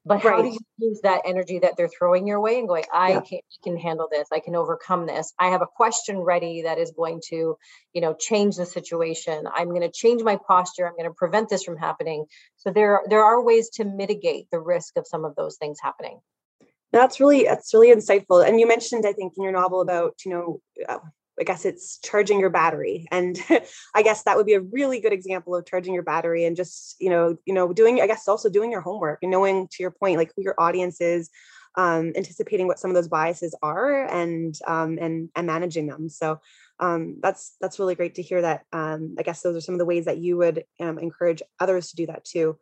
But 0.05 0.25
right. 0.25 0.35
how 0.35 0.43
do 0.43 0.49
you 0.49 0.59
use 0.79 1.01
that 1.05 1.23
energy 1.25 1.61
that 1.61 1.75
they're 1.77 1.89
throwing 1.89 2.27
your 2.27 2.41
way 2.41 2.59
and 2.59 2.67
going, 2.67 2.85
I 2.93 3.13
yeah. 3.13 3.21
can, 3.21 3.39
can 3.63 3.77
handle 3.79 4.09
this, 4.11 4.27
I 4.33 4.41
can 4.41 4.57
overcome 4.57 5.07
this. 5.07 5.33
I 5.39 5.51
have 5.51 5.63
a 5.63 5.67
question 5.67 6.19
ready 6.19 6.63
that 6.63 6.79
is 6.79 6.91
going 6.91 7.21
to, 7.29 7.57
you 7.93 8.01
know, 8.01 8.15
change 8.19 8.57
the 8.57 8.67
situation. 8.67 9.45
I'm 9.55 9.69
going 9.69 9.83
to 9.83 9.93
change 9.93 10.23
my 10.23 10.39
posture. 10.45 10.87
I'm 10.87 10.97
going 10.97 11.09
to 11.09 11.15
prevent 11.15 11.49
this 11.49 11.63
from 11.63 11.77
happening. 11.77 12.27
So 12.57 12.73
there, 12.73 13.03
there 13.09 13.25
are 13.25 13.45
ways 13.45 13.71
to 13.75 13.85
mitigate 13.85 14.51
the 14.51 14.59
risk 14.59 14.97
of 14.97 15.07
some 15.07 15.25
of 15.25 15.37
those 15.37 15.57
things 15.57 15.79
happening. 15.81 16.19
That's 16.93 17.21
really 17.21 17.45
that's 17.45 17.73
really 17.73 17.95
insightful. 17.95 18.47
And 18.47 18.61
you 18.61 18.69
mentioned, 18.69 19.05
I 19.07 19.13
think, 19.13 19.35
in 19.37 19.43
your 19.43 19.53
novel 19.53 19.81
about 19.81 20.15
you 20.25 20.31
know, 20.31 20.61
uh, 20.89 20.99
I 21.41 21.45
guess 21.45 21.65
it's 21.65 21.99
charging 21.99 22.39
your 22.39 22.51
battery, 22.51 23.07
and 23.11 23.39
I 23.95 24.03
guess 24.03 24.25
that 24.25 24.37
would 24.37 24.47
be 24.47 24.55
a 24.55 24.61
really 24.61 25.01
good 25.01 25.13
example 25.13 25.57
of 25.57 25.67
charging 25.67 25.95
your 25.95 26.03
battery 26.03 26.45
and 26.45 26.55
just 26.57 26.97
you 27.01 27.09
know, 27.09 27.37
you 27.47 27.55
know, 27.55 27.73
doing 27.73 28.01
I 28.01 28.07
guess 28.07 28.29
also 28.29 28.51
doing 28.51 28.71
your 28.71 28.83
homework 28.83 29.21
and 29.23 29.31
knowing 29.31 29.69
to 29.69 29.83
your 29.83 29.91
point 29.91 30.19
like 30.19 30.33
who 30.37 30.43
your 30.43 30.55
audience 30.59 31.01
is, 31.01 31.31
um, 31.77 32.13
anticipating 32.15 32.67
what 32.67 32.79
some 32.79 32.91
of 32.91 32.95
those 32.95 33.09
biases 33.09 33.55
are, 33.63 34.07
and 34.07 34.55
um, 34.67 34.99
and 35.01 35.31
and 35.35 35.47
managing 35.47 35.87
them. 35.87 36.11
So 36.11 36.41
um, 36.79 37.17
that's 37.23 37.57
that's 37.61 37.79
really 37.79 37.95
great 37.95 38.17
to 38.17 38.23
hear 38.23 38.43
that. 38.43 38.65
Um, 38.73 39.15
I 39.19 39.23
guess 39.23 39.41
those 39.41 39.57
are 39.57 39.61
some 39.61 39.75
of 39.75 39.79
the 39.79 39.87
ways 39.87 40.05
that 40.05 40.19
you 40.19 40.37
would 40.37 40.65
um, 40.81 40.99
encourage 40.99 41.43
others 41.59 41.89
to 41.91 41.97
do 41.97 42.07
that 42.07 42.25
too. 42.25 42.59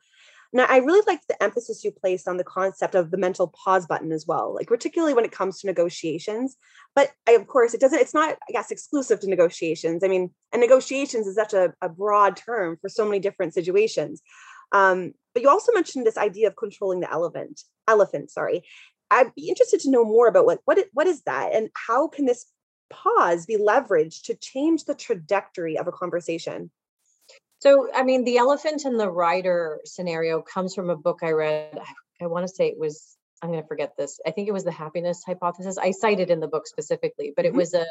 Now, 0.53 0.67
I 0.69 0.79
really 0.79 1.03
like 1.07 1.21
the 1.29 1.41
emphasis 1.41 1.85
you 1.85 1.93
placed 1.93 2.27
on 2.27 2.37
the 2.37 2.45
concept 2.45 2.97
of 2.97 3.11
the 3.11 3.17
mental 3.17 3.49
pause 3.49 3.87
button 3.87 4.11
as 4.11 4.27
well, 4.27 4.53
like 4.55 4.67
particularly 4.67 5.15
when 5.15 5.25
it 5.25 5.31
comes 5.31 5.61
to 5.61 5.69
negotiations. 5.69 6.57
But 6.95 7.13
I, 7.29 7.33
of 7.33 7.47
course, 7.47 7.73
it 7.73 7.81
doesn't, 7.81 8.01
it's 8.01 8.15
not, 8.15 8.31
I 8.49 8.53
guess, 8.53 8.73
exclusive 8.73 9.21
to 9.21 9.29
negotiations. 9.29 10.03
I 10.03 10.09
mean, 10.09 10.31
and 10.53 10.61
negotiations 10.61 11.29
is 11.29 11.37
such 11.37 11.55
a, 11.55 11.73
a 11.81 11.89
broad 11.89 12.37
term 12.37 12.79
for 12.81 12.89
so 12.89 13.05
many 13.05 13.21
different 13.21 13.55
situations. 13.55 14.23
Um, 14.73 15.13
but 15.35 15.43
you 15.43 15.49
also 15.49 15.73
mentioned 15.73 16.05
this 16.05 16.19
idea 16.19 16.49
of 16.49 16.57
controlling 16.57 17.01
the 17.01 17.13
elephant, 17.13 17.63
elephant, 17.87 18.31
sorry. 18.31 18.65
I'd 19.11 19.35
be 19.35 19.49
interested 19.49 19.81
to 19.81 19.91
know 19.91 20.05
more 20.05 20.27
about 20.27 20.47
what, 20.47 20.61
what, 20.65 20.79
what 20.93 21.07
is 21.07 21.23
that 21.23 21.53
and 21.53 21.71
how 21.75 22.09
can 22.09 22.27
this 22.27 22.47
pause 22.91 23.47
be 23.47 23.57
leveraged 23.57 24.25
to 24.25 24.35
change 24.35 24.85
the 24.85 24.95
trajectory 24.95 25.79
of 25.79 25.87
a 25.87 25.93
conversation? 25.93 26.71
So, 27.61 27.89
I 27.95 28.03
mean, 28.03 28.25
the 28.25 28.39
elephant 28.39 28.85
and 28.85 28.99
the 28.99 29.11
rider 29.11 29.81
scenario 29.85 30.41
comes 30.41 30.75
from 30.75 30.89
a 30.89 30.97
book 30.97 31.21
I 31.23 31.33
read. 31.33 31.79
I 32.21 32.27
want 32.27 32.49
to 32.49 32.55
say 32.55 32.69
it 32.69 32.79
was 32.79 33.17
I'm 33.43 33.51
going 33.51 33.63
to 33.63 33.69
forget 33.69 33.97
this. 33.97 34.21
I 34.27 34.33
think 34.33 34.49
it 34.49 34.53
was 34.53 34.65
the 34.65 34.71
happiness 34.71 35.23
hypothesis. 35.27 35.79
I 35.79 35.93
cited 35.93 36.31
in 36.31 36.41
the 36.41 36.49
book 36.49 36.67
specifically, 36.67 37.33
but 37.35 37.47
it 37.47 37.49
mm-hmm. 37.49 37.59
was 37.59 37.75
a 37.75 37.87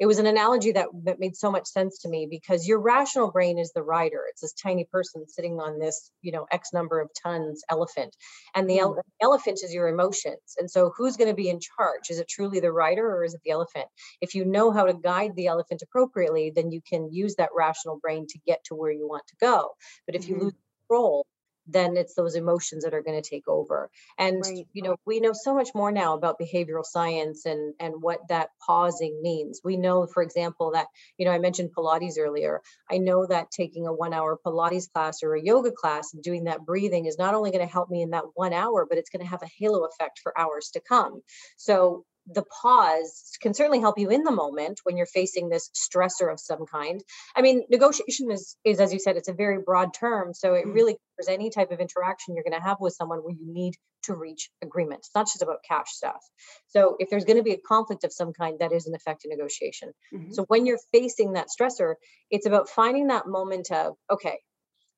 it 0.00 0.06
was 0.06 0.18
an 0.18 0.26
analogy 0.26 0.72
that 0.72 0.88
that 1.04 1.20
made 1.20 1.36
so 1.36 1.50
much 1.50 1.66
sense 1.66 1.98
to 2.00 2.08
me 2.08 2.26
because 2.30 2.66
your 2.66 2.80
rational 2.80 3.30
brain 3.30 3.58
is 3.58 3.72
the 3.72 3.82
rider. 3.82 4.22
It's 4.30 4.40
this 4.40 4.54
tiny 4.54 4.84
person 4.84 5.28
sitting 5.28 5.60
on 5.60 5.78
this, 5.78 6.10
you 6.22 6.32
know, 6.32 6.46
x 6.50 6.72
number 6.72 7.00
of 7.00 7.10
tons 7.22 7.62
elephant. 7.70 8.16
And 8.54 8.68
the 8.68 8.78
mm-hmm. 8.78 8.98
ele- 8.98 9.02
elephant 9.20 9.60
is 9.62 9.74
your 9.74 9.88
emotions. 9.88 10.56
And 10.58 10.70
so 10.70 10.92
who's 10.96 11.16
going 11.16 11.30
to 11.30 11.34
be 11.34 11.50
in 11.50 11.60
charge? 11.60 12.08
Is 12.08 12.18
it 12.18 12.28
truly 12.28 12.60
the 12.60 12.72
rider 12.72 13.06
or 13.06 13.24
is 13.24 13.34
it 13.34 13.40
the 13.44 13.50
elephant? 13.50 13.86
If 14.22 14.34
you 14.34 14.44
know 14.46 14.70
how 14.70 14.86
to 14.86 14.94
guide 14.94 15.32
the 15.36 15.48
elephant 15.48 15.82
appropriately, 15.82 16.52
then 16.54 16.70
you 16.70 16.80
can 16.88 17.12
use 17.12 17.34
that 17.36 17.50
rational 17.54 17.98
brain 18.00 18.26
to 18.28 18.38
get 18.46 18.64
to 18.64 18.74
where 18.74 18.92
you 18.92 19.06
want 19.06 19.26
to 19.28 19.36
go. 19.40 19.72
But 20.06 20.14
if 20.14 20.22
mm-hmm. 20.22 20.32
you 20.32 20.40
lose 20.40 20.54
control, 20.88 21.26
then 21.66 21.96
it's 21.96 22.14
those 22.14 22.34
emotions 22.34 22.84
that 22.84 22.94
are 22.94 23.02
going 23.02 23.20
to 23.20 23.28
take 23.28 23.48
over. 23.48 23.90
And 24.18 24.42
right. 24.44 24.66
you 24.72 24.82
know 24.82 24.96
we 25.04 25.20
know 25.20 25.32
so 25.32 25.54
much 25.54 25.70
more 25.74 25.90
now 25.90 26.14
about 26.14 26.38
behavioral 26.40 26.84
science 26.84 27.46
and 27.46 27.74
and 27.80 27.94
what 28.00 28.20
that 28.28 28.50
pausing 28.64 29.20
means. 29.22 29.60
We 29.64 29.76
know 29.76 30.06
for 30.06 30.22
example 30.22 30.72
that 30.72 30.86
you 31.18 31.26
know 31.26 31.32
i 31.32 31.38
mentioned 31.38 31.70
pilates 31.76 32.18
earlier. 32.18 32.62
I 32.90 32.98
know 32.98 33.26
that 33.26 33.50
taking 33.50 33.86
a 33.86 33.92
one 33.92 34.14
hour 34.14 34.38
pilates 34.44 34.90
class 34.92 35.22
or 35.22 35.34
a 35.34 35.42
yoga 35.42 35.72
class 35.72 36.14
and 36.14 36.22
doing 36.22 36.44
that 36.44 36.64
breathing 36.64 37.06
is 37.06 37.18
not 37.18 37.34
only 37.34 37.50
going 37.50 37.66
to 37.66 37.72
help 37.72 37.90
me 37.90 38.02
in 38.02 38.10
that 38.10 38.24
one 38.34 38.52
hour 38.52 38.86
but 38.88 38.98
it's 38.98 39.10
going 39.10 39.24
to 39.24 39.30
have 39.30 39.42
a 39.42 39.50
halo 39.58 39.84
effect 39.84 40.20
for 40.22 40.38
hours 40.38 40.70
to 40.74 40.80
come. 40.80 41.22
So 41.56 42.04
the 42.26 42.44
pause 42.62 43.30
can 43.40 43.54
certainly 43.54 43.80
help 43.80 43.98
you 43.98 44.10
in 44.10 44.24
the 44.24 44.32
moment 44.32 44.80
when 44.84 44.96
you're 44.96 45.06
facing 45.06 45.48
this 45.48 45.70
stressor 45.74 46.32
of 46.32 46.40
some 46.40 46.66
kind. 46.66 47.02
I 47.36 47.42
mean, 47.42 47.64
negotiation 47.70 48.30
is, 48.30 48.56
is 48.64 48.80
as 48.80 48.92
you 48.92 48.98
said, 48.98 49.16
it's 49.16 49.28
a 49.28 49.32
very 49.32 49.58
broad 49.64 49.94
term. 49.94 50.34
So 50.34 50.54
it 50.54 50.66
mm. 50.66 50.74
really 50.74 50.96
covers 51.16 51.32
any 51.32 51.50
type 51.50 51.70
of 51.70 51.80
interaction 51.80 52.34
you're 52.34 52.44
going 52.44 52.60
to 52.60 52.66
have 52.66 52.78
with 52.80 52.94
someone 52.94 53.20
where 53.20 53.34
you 53.34 53.52
need 53.52 53.74
to 54.04 54.14
reach 54.14 54.50
agreement. 54.62 55.00
It's 55.00 55.14
not 55.14 55.26
just 55.26 55.42
about 55.42 55.58
cash 55.68 55.90
stuff. 55.90 56.24
So 56.68 56.96
if 56.98 57.10
there's 57.10 57.24
going 57.24 57.38
to 57.38 57.42
be 57.42 57.52
a 57.52 57.58
conflict 57.58 58.04
of 58.04 58.12
some 58.12 58.32
kind, 58.32 58.58
that 58.58 58.72
is 58.72 58.86
an 58.86 58.94
effective 58.94 59.30
negotiation. 59.30 59.92
Mm-hmm. 60.12 60.32
So 60.32 60.44
when 60.48 60.66
you're 60.66 60.80
facing 60.92 61.34
that 61.34 61.48
stressor, 61.48 61.94
it's 62.30 62.46
about 62.46 62.68
finding 62.68 63.08
that 63.08 63.26
moment 63.26 63.70
of, 63.70 63.94
okay, 64.10 64.38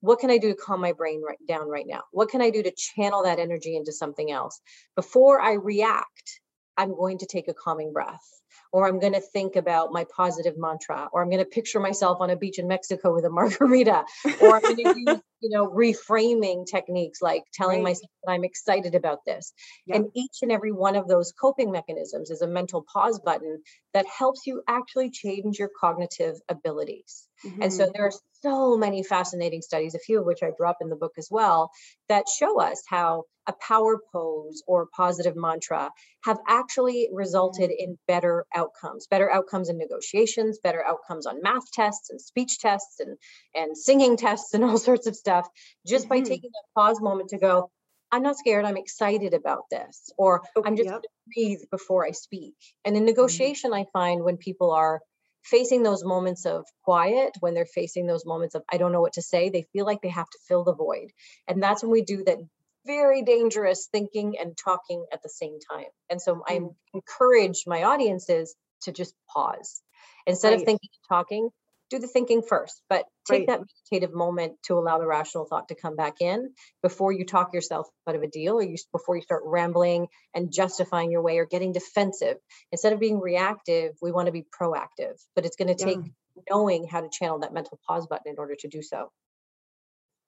what 0.01 0.21
can 0.21 0.31
I 0.31 0.39
do 0.39 0.51
to 0.51 0.55
calm 0.55 0.81
my 0.81 0.93
brain 0.93 1.23
right 1.27 1.39
down 1.47 1.69
right 1.69 1.87
now? 1.87 2.03
What 2.13 2.31
can 2.31 2.41
I 2.41 2.51
do 2.51 2.63
to 2.63 2.73
channel 2.77 3.25
that 3.25 3.39
energy 3.39 3.77
into 3.77 3.93
something 3.93 4.31
else 4.31 4.61
before 4.95 5.41
I 5.41 5.55
react? 5.55 6.41
I'm 6.79 6.95
going 6.95 7.19
to 7.19 7.27
take 7.27 7.49
a 7.49 7.55
calming 7.55 7.93
breath, 7.93 8.25
or 8.73 8.87
I'm 8.87 9.01
going 9.01 9.13
to 9.15 9.21
think 9.21 9.57
about 9.57 9.93
my 9.93 10.07
positive 10.17 10.55
mantra, 10.57 11.09
or 11.13 11.21
I'm 11.21 11.29
going 11.29 11.43
to 11.43 11.51
picture 11.51 11.81
myself 11.81 12.19
on 12.21 12.31
a 12.31 12.37
beach 12.37 12.59
in 12.59 12.69
Mexico 12.69 13.13
with 13.13 13.25
a 13.25 13.31
margarita, 13.39 14.05
or 14.41 14.57
I'm 14.57 14.63
going 14.63 14.77
to 14.85 14.95
use, 14.97 15.21
you 15.41 15.51
know, 15.51 15.69
reframing 15.69 16.67
techniques 16.67 17.21
like 17.21 17.43
telling 17.53 17.79
right. 17.79 17.91
myself 17.91 18.11
that 18.25 18.33
I'm 18.33 18.45
excited 18.45 18.95
about 18.95 19.25
this. 19.27 19.53
Yep. 19.87 19.97
And 19.97 20.11
each 20.15 20.39
and 20.43 20.53
every 20.53 20.73
one 20.73 20.95
of 20.95 21.09
those 21.09 21.33
coping 21.33 21.73
mechanisms 21.73 22.31
is 22.31 22.43
a 22.43 22.47
mental 22.47 22.87
pause 22.93 23.19
button 23.19 23.61
that 23.93 24.07
helps 24.07 24.47
you 24.47 24.63
actually 24.69 25.11
change 25.11 25.59
your 25.59 25.71
cognitive 25.81 26.37
abilities. 26.49 27.27
Mm-hmm. 27.45 27.63
And 27.63 27.73
so 27.73 27.85
mm-hmm. 27.85 27.93
there 27.95 28.07
are 28.07 28.13
so 28.43 28.77
many 28.77 29.03
fascinating 29.03 29.63
studies, 29.63 29.95
a 29.95 29.99
few 29.99 30.21
of 30.21 30.27
which 30.27 30.43
I 30.43 30.51
drop 30.57 30.77
in 30.81 30.89
the 30.89 30.97
book 30.97 31.15
as 31.19 31.29
well, 31.31 31.71
that 32.09 32.27
show 32.29 32.61
us 32.61 32.83
how 32.89 33.25
a 33.49 33.55
power 33.55 33.99
pose 34.13 34.63
or 34.67 34.87
positive 34.95 35.35
mantra 35.35 35.91
have 36.25 36.39
actually 36.47 37.09
resulted 37.13 37.71
in 37.71 37.99
better 38.07 38.45
outcomes, 38.55 39.07
better 39.07 39.31
outcomes 39.33 39.71
in 39.71 39.79
negotiations, 39.79 40.59
better 40.63 40.85
outcomes 40.87 41.27
on 41.27 41.43
math 41.43 41.71
tests 41.73 42.11
and 42.11 42.21
speech 42.21 42.59
tests 42.59 43.01
and, 43.01 43.17
and 43.55 43.77
singing 43.77 44.17
tests 44.17 44.53
and 44.55 44.63
all 44.65 44.79
sorts 44.79 45.07
of 45.07 45.17
stuff, 45.17 45.49
just 45.87 46.05
mm-hmm. 46.05 46.23
by 46.23 46.29
taking 46.29 46.51
a 46.51 46.79
pause 46.79 47.01
moment 47.01 47.31
to 47.31 47.39
go, 47.39 47.71
I'm 48.13 48.23
not 48.23 48.39
scared, 48.39 48.65
I'm 48.65 48.77
excited 48.77 49.35
about 49.35 49.65
this, 49.71 50.11
or 50.17 50.43
I'm 50.65 50.77
just 50.77 50.87
yep. 50.87 50.95
going 50.95 51.03
to 51.03 51.09
breathe 51.35 51.61
before 51.71 52.07
I 52.07 52.13
speak. 52.13 52.55
And 52.85 52.97
in 52.97 53.01
mm-hmm. 53.01 53.07
negotiation, 53.07 53.73
mm-hmm. 53.73 53.81
I 53.81 53.93
find 53.93 54.25
when 54.25 54.37
people 54.37 54.71
are 54.71 55.01
facing 55.43 55.83
those 55.83 56.05
moments 56.05 56.47
of 56.47 56.65
quiet, 56.85 57.33
when 57.41 57.55
they're 57.55 57.67
facing 57.67 58.07
those 58.07 58.27
moments 58.27 58.55
of, 58.55 58.63
I 58.71 58.77
don't 58.77 58.93
know 58.93 59.01
what 59.01 59.15
to 59.15 59.23
say, 59.23 59.49
they 59.49 59.67
feel 59.73 59.87
like 59.87 60.03
they 60.03 60.09
have 60.09 60.29
to 60.29 60.39
fill 60.47 60.65
the 60.65 60.75
void. 60.75 61.11
And 61.47 61.63
that's 61.63 61.83
when 61.83 61.93
we 61.93 62.03
do 62.03 62.23
that 62.25 62.39
very 62.89 63.23
dangerous 63.23 63.89
thinking 63.93 64.37
and 64.41 64.57
talking 64.57 65.05
at 65.13 65.23
the 65.23 65.29
same 65.29 65.59
time. 65.71 65.91
And 66.11 66.21
so 66.21 66.43
I 66.49 66.59
mm. 66.59 66.75
encourage 66.95 67.65
my 67.67 67.85
audiences 67.85 68.57
to 68.83 68.93
just 68.93 69.15
pause. 69.33 69.83
Instead 70.27 70.51
right. 70.51 70.61
of 70.61 70.65
thinking 70.65 70.89
and 70.93 71.17
talking, 71.17 71.51
do 71.91 71.99
the 71.99 72.07
thinking 72.07 72.43
first, 72.43 72.83
but 72.89 73.05
take 73.27 73.41
right. 73.41 73.59
that 73.59 73.61
meditative 73.61 74.15
moment 74.15 74.55
to 74.65 74.75
allow 74.75 74.99
the 74.99 75.07
rational 75.07 75.45
thought 75.45 75.69
to 75.69 75.75
come 75.75 75.97
back 75.97 76.17
in 76.21 76.53
before 76.83 77.13
you 77.13 77.25
talk 77.25 77.55
yourself 77.55 77.87
out 78.07 78.15
of 78.15 78.23
a 78.23 78.27
deal 78.27 78.55
or 78.55 78.63
you 78.63 78.77
before 78.93 79.17
you 79.17 79.23
start 79.23 79.43
rambling 79.45 80.07
and 80.35 80.53
justifying 80.53 81.11
your 81.11 81.23
way 81.23 81.39
or 81.39 81.47
getting 81.47 81.73
defensive. 81.73 82.37
Instead 82.73 82.93
of 82.93 83.01
being 83.01 83.21
reactive, 83.21 83.93
we 84.03 84.13
want 84.13 84.27
to 84.27 84.33
be 84.33 84.45
proactive, 84.61 85.15
but 85.35 85.47
it's 85.47 85.57
going 85.57 85.75
to 85.75 85.85
take 85.85 85.99
yeah. 85.99 86.43
knowing 86.51 86.87
how 86.87 87.01
to 87.01 87.09
channel 87.11 87.41
that 87.41 87.55
mental 87.55 87.79
pause 87.87 88.07
button 88.07 88.33
in 88.33 88.39
order 88.39 88.57
to 88.59 88.69
do 88.69 88.83
so. 88.83 89.11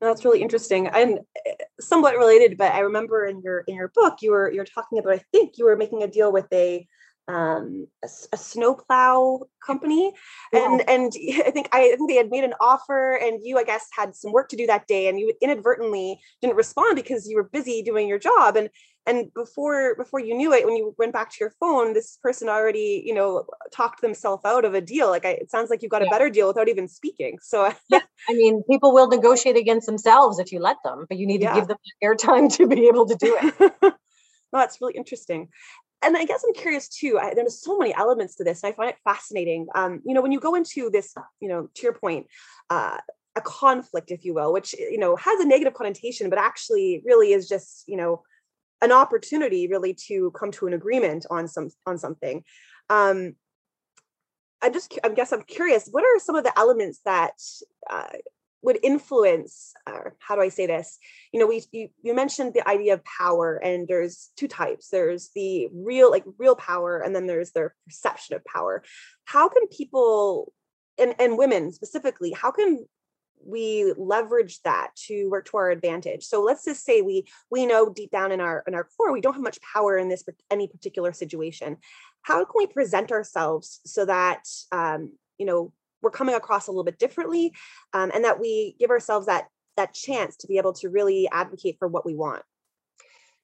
That's 0.01 0.25
really 0.25 0.41
interesting 0.41 0.87
and 0.89 1.21
eh, 1.47 1.53
somewhat 1.79 2.17
related, 2.17 2.57
but 2.57 2.73
I 2.73 2.81
remember 2.81 3.27
in 3.27 3.43
your 3.43 3.61
in 3.61 3.75
your 3.75 3.89
book 3.89 4.19
you 4.23 4.31
were 4.31 4.51
you're 4.51 4.65
talking 4.65 4.99
about 4.99 5.13
I 5.13 5.23
think 5.31 5.59
you 5.59 5.67
were 5.67 5.77
making 5.77 6.03
a 6.03 6.09
deal 6.09 6.33
with 6.33 6.47
a 6.53 6.87
um, 7.29 7.87
a, 8.03 8.09
a 8.33 8.37
snowplow 8.37 9.41
company, 9.65 10.13
and 10.53 10.83
and 10.89 11.13
I 11.47 11.51
think 11.51 11.69
I, 11.73 11.93
I 11.93 11.97
think 11.97 12.09
they 12.11 12.17
had 12.17 12.31
made 12.31 12.45
an 12.45 12.55
offer, 12.61 13.17
and 13.17 13.41
you 13.43 13.59
I 13.59 13.65
guess 13.65 13.87
had 13.93 14.15
some 14.15 14.33
work 14.33 14.49
to 14.51 14.57
do 14.57 14.67
that 14.67 14.87
day, 14.87 15.09
and 15.09 15.19
you 15.19 15.33
inadvertently 15.41 16.21
didn't 16.41 16.57
respond 16.57 16.97
because 16.97 17.29
you 17.29 17.37
were 17.37 17.45
busy 17.45 17.83
doing 17.83 18.09
your 18.09 18.19
job, 18.19 18.57
and 18.57 18.71
and 19.07 19.33
before 19.35 19.95
before 19.97 20.21
you 20.21 20.35
knew 20.35 20.53
it, 20.53 20.65
when 20.65 20.77
you 20.77 20.95
went 20.99 21.13
back 21.13 21.31
to 21.31 21.37
your 21.41 21.53
phone, 21.61 21.95
this 21.95 22.19
person 22.23 22.49
already 22.49 23.03
you 23.05 23.15
know 23.15 23.45
talked 23.73 24.01
themselves 24.01 24.45
out 24.45 24.65
of 24.65 24.75
a 24.75 24.81
deal. 24.81 25.09
Like 25.09 25.25
I, 25.25 25.31
it 25.31 25.51
sounds 25.51 25.71
like 25.71 25.83
you 25.83 25.89
got 25.89 26.03
yeah. 26.03 26.09
a 26.09 26.11
better 26.11 26.31
deal 26.31 26.49
without 26.49 26.69
even 26.69 26.89
speaking. 26.89 27.39
So 27.43 27.73
yeah, 27.89 28.01
I 28.29 28.35
mean, 28.35 28.63
people 28.69 28.93
will 28.93 29.09
negotiate 29.09 29.57
against 29.57 29.87
themselves 29.87 30.39
if 30.39 30.53
you 30.53 30.61
let 30.61 30.77
them, 30.85 31.07
but 31.09 31.19
you 31.19 31.27
need 31.27 31.43
yeah. 31.43 31.55
to 31.55 31.61
give 31.61 31.69
them 31.69 31.79
airtime 32.05 32.55
to 32.57 32.67
be 32.67 32.89
able 32.89 33.07
to 33.07 33.15
do 33.15 33.39
it. 33.41 33.55
well, 33.81 33.93
that's 34.53 34.81
really 34.81 34.95
interesting 34.95 35.49
and 36.03 36.17
I 36.17 36.25
guess 36.25 36.43
I'm 36.47 36.55
curious 36.55 36.89
too. 36.89 37.19
I, 37.21 37.35
there's 37.35 37.63
so 37.63 37.79
many 37.79 37.95
elements 37.95 38.37
to 38.37 38.45
this, 38.45 38.63
and 38.63 38.73
I 38.73 38.77
find 38.77 38.91
it 38.91 38.97
fascinating. 39.05 39.67
Um, 39.75 40.01
you 40.05 40.15
know, 40.15 40.23
when 40.23 40.33
you 40.33 40.41
go 40.41 40.55
into 40.55 40.91
this, 40.91 41.15
you 41.41 41.49
know, 41.49 41.69
to 41.75 41.83
your 41.83 41.93
point, 41.93 42.27
uh, 42.71 42.99
a 43.37 43.41
conflict, 43.41 44.11
if 44.11 44.25
you 44.25 44.35
will, 44.35 44.53
which 44.53 44.75
you 44.75 44.99
know 44.99 45.17
has 45.17 45.41
a 45.41 45.47
negative 45.47 45.75
connotation, 45.75 46.31
but 46.31 46.39
actually 46.39 47.03
really 47.05 47.33
is 47.33 47.49
just 47.49 47.85
you 47.87 47.97
know 47.97 48.23
an 48.83 48.93
opportunity 48.93 49.69
really 49.69 49.95
to 49.95 50.31
come 50.33 50.51
to 50.53 50.67
an 50.67 50.73
agreement 50.73 51.27
on 51.31 51.47
some 51.47 51.71
on 51.87 51.99
something. 51.99 52.43
Um, 52.89 53.37
I 54.63 54.69
just, 54.69 54.99
I 55.03 55.09
guess 55.09 55.33
I'm 55.33 55.43
curious. 55.43 55.89
What 55.91 56.05
are 56.05 56.19
some 56.19 56.37
of 56.37 56.45
the 56.45 56.59
elements 56.59 57.01
that 57.05 57.33
uh, 57.89 58.09
would 58.63 58.79
influence 58.83 59.73
or 59.87 60.15
how 60.19 60.35
do 60.35 60.43
i 60.43 60.49
say 60.49 60.67
this? 60.67 60.99
You 61.33 61.41
know 61.41 61.47
we 61.47 61.63
you, 61.73 61.89
you 62.03 62.15
mentioned 62.15 62.55
the 62.55 62.67
idea 62.69 62.95
of 62.95 63.05
power 63.05 63.57
and 63.57 63.89
there's 63.89 64.31
two 64.37 64.49
types. 64.49 64.89
There's 64.89 65.31
the 65.35 65.69
real 65.73 66.11
like 66.11 66.25
real 66.39 66.57
power 66.57 67.01
and 67.01 67.15
then 67.15 67.27
there's 67.27 67.53
their 67.53 67.75
perception 67.87 68.37
of 68.37 68.45
power. 68.45 68.83
How 69.25 69.49
can 69.49 69.67
people 69.69 70.53
and 70.99 71.15
and 71.19 71.39
women 71.39 71.73
specifically 71.73 72.33
how 72.33 72.51
can 72.51 72.87
we 73.43 73.95
leverage 73.97 74.61
that 74.63 74.91
to 75.07 75.29
work 75.31 75.47
to 75.47 75.57
our 75.57 75.71
advantage? 75.71 76.25
So 76.25 76.43
let's 76.43 76.65
just 76.65 76.85
say 76.85 77.01
we 77.01 77.25
we 77.51 77.67
know 77.67 77.91
deep 77.91 78.11
down 78.11 78.33
in 78.33 78.41
our 78.41 78.63
in 78.67 78.75
our 78.75 78.85
core 78.97 79.13
we 79.13 79.21
don't 79.21 79.35
have 79.35 79.43
much 79.43 79.59
power 79.63 79.97
in 79.97 80.09
this 80.09 80.25
any 80.51 80.69
particular 80.69 81.13
situation. 81.13 81.79
How 82.23 82.45
can 82.45 82.53
we 82.55 82.67
present 82.67 83.13
ourselves 83.13 83.81
so 83.87 84.05
that 84.05 84.45
um, 84.73 85.13
you 85.39 85.47
know 85.47 85.73
we're 86.03 86.11
coming 86.11 86.35
across 86.35 86.67
a 86.67 86.71
little 86.71 86.85
bit 86.85 86.99
differently 86.99 87.53
um, 87.93 88.11
and 88.15 88.25
that 88.25 88.41
we 88.41 88.75
give 88.79 88.91
ourselves 88.91 89.27
that 89.27 89.49
that 89.77 89.95
chance 89.95 90.37
to 90.37 90.47
be 90.47 90.59
able 90.59 90.73
to 90.73 90.89
really 90.89 91.29
advocate 91.33 91.77
for 91.79 91.89
what 91.89 92.05
we 92.05 92.15
want 92.15 92.43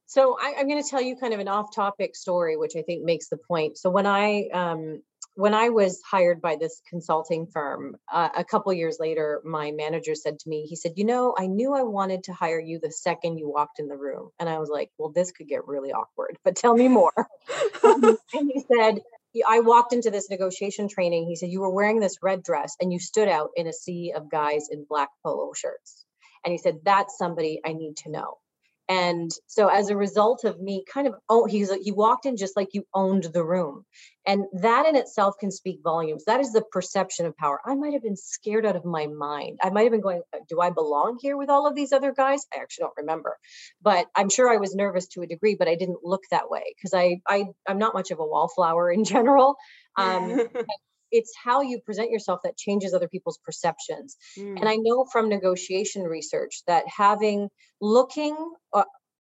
so 0.07 0.37
I, 0.41 0.61
am 0.61 0.69
going 0.69 0.83
to 0.83 0.89
tell 0.89 1.01
you 1.01 1.17
kind 1.17 1.35
of 1.35 1.41
an 1.41 1.49
off-topic 1.49 2.15
story, 2.15 2.57
which 2.57 2.77
I 2.77 2.83
think 2.83 3.05
makes 3.05 3.29
the 3.29 3.37
point. 3.37 3.77
So 3.77 3.91
when 3.91 4.07
I 4.07 4.49
um, 4.55 5.03
when 5.35 5.53
I 5.53 5.69
was 5.69 6.01
hired 6.09 6.41
by 6.41 6.57
this 6.57 6.81
consulting 6.89 7.47
firm, 7.47 7.97
uh, 8.11 8.31
a 8.35 8.45
couple 8.45 8.73
years 8.73 8.97
later, 8.99 9.43
my 9.45 9.73
manager 9.73 10.15
said 10.15 10.39
to 10.39 10.49
me, 10.49 10.63
he 10.67 10.77
said, 10.77 10.93
"You 10.97 11.05
know, 11.05 11.35
I 11.37 11.49
knew 11.49 11.75
I 11.75 11.83
wanted 11.83 12.25
to 12.25 12.33
hire 12.33 12.61
you 12.61 12.79
the 12.81 12.93
second 12.93 13.39
you 13.39 13.49
walked 13.49 13.81
in 13.81 13.89
the 13.89 13.97
room." 13.97 14.31
And 14.39 14.49
I 14.49 14.59
was 14.59 14.71
like, 14.71 14.91
"Well, 14.97 15.11
this 15.11 15.33
could 15.33 15.49
get 15.49 15.67
really 15.67 15.93
awkward, 15.93 16.39
but 16.45 16.55
tell 16.55 16.75
me 16.75 16.87
more." 16.89 17.13
and 17.83 18.17
he 18.33 18.65
said, 18.73 19.03
I 19.49 19.61
walked 19.61 19.93
into 19.93 20.11
this 20.11 20.31
negotiation 20.31 20.89
training. 20.89 21.27
He 21.27 21.37
said, 21.37 21.51
You 21.51 21.61
were 21.61 21.73
wearing 21.73 22.01
this 22.01 22.19
red 22.23 22.43
dress 22.43 22.75
and 22.81 22.93
you 22.93 22.99
stood 22.99 23.29
out 23.29 23.51
in 23.57 23.67
a 23.67 23.73
sea 23.73 24.13
of 24.17 24.31
guys 24.31 24.69
in 24.71 24.87
black 24.89 25.11
polo 25.25 25.53
shirts. 25.55 26.05
And 26.45 26.53
he 26.53 26.59
said, 26.59 26.79
That's 26.85 27.19
somebody 27.19 27.61
I 27.65 27.73
need 27.73 27.97
to 27.99 28.11
know. 28.11 28.39
And 28.89 29.31
so 29.47 29.69
as 29.69 29.89
a 29.89 29.97
result 29.97 30.45
of 30.45 30.61
me 30.61 30.85
kind 30.93 31.07
of 31.07 31.15
oh 31.29 31.47
he's 31.47 31.73
he 31.83 31.91
walked 31.91 32.25
in 32.27 32.37
just 32.37 32.57
like 32.57 32.69
you 32.73 32.87
owned 32.95 33.25
the 33.25 33.45
room. 33.45 33.85
And 34.27 34.45
that 34.61 34.87
in 34.87 34.97
itself 34.97 35.37
can 35.39 35.51
speak 35.51 35.81
volumes. 35.83 36.25
That 36.25 36.41
is 36.41 36.53
the 36.53 36.65
perception 36.73 37.27
of 37.27 37.37
power. 37.37 37.61
I 37.65 37.75
might 37.75 37.93
have 37.93 38.03
been 38.03 38.17
scared 38.17 38.67
out 38.67 38.75
of 38.75 38.85
my 38.85 39.07
mind. 39.07 39.59
I 39.63 39.71
might 39.71 39.83
have 39.83 39.93
been 39.93 40.01
going, 40.01 40.23
uh, 40.35 40.39
do 40.49 40.61
I 40.61 40.71
belong 40.71 41.19
here 41.21 41.37
with 41.37 41.49
all 41.49 41.67
of 41.67 41.77
these 41.77 41.93
other 41.93 42.13
guys? 42.13 42.45
I 42.53 42.59
actually 42.59 42.85
don't 42.85 42.97
remember. 42.97 43.39
But 43.83 44.09
I'm 44.17 44.29
sure 44.29 44.51
I 44.51 44.57
was 44.57 44.75
nervous 44.75 45.07
to 45.09 45.23
a 45.23 45.27
degree, 45.27 45.55
but 45.57 45.69
I 45.69 45.77
didn't 45.77 46.05
look 46.05 46.23
that 46.31 46.51
way 46.51 46.75
because 46.77 46.93
I 46.95 47.21
I 47.27 47.47
I'm 47.69 47.79
not 47.79 47.95
much 47.95 48.11
of 48.11 48.19
a 48.19 48.27
wallflower 48.27 48.91
in 48.91 49.05
general. 49.05 49.57
Um, 49.97 50.49
it's 51.17 51.33
how 51.43 51.61
you 51.61 51.81
present 51.81 52.11
yourself 52.11 52.41
that 52.45 52.57
changes 52.57 52.93
other 52.93 53.09
people's 53.09 53.39
perceptions 53.45 54.17
mm. 54.39 54.59
and 54.59 54.69
i 54.69 54.77
know 54.77 55.05
from 55.05 55.29
negotiation 55.29 56.03
research 56.03 56.63
that 56.67 56.85
having 56.87 57.49
looking 57.81 58.37
uh, 58.73 58.85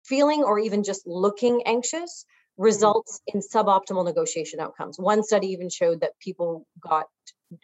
feeling 0.05 0.43
or 0.43 0.59
even 0.59 0.83
just 0.83 1.07
looking 1.07 1.63
anxious 1.67 2.25
mm. 2.59 2.65
results 2.65 3.21
in 3.27 3.41
suboptimal 3.41 4.05
negotiation 4.05 4.61
outcomes 4.61 4.99
one 4.99 5.23
study 5.23 5.49
even 5.49 5.69
showed 5.71 6.01
that 6.01 6.19
people 6.21 6.67
got 6.81 7.07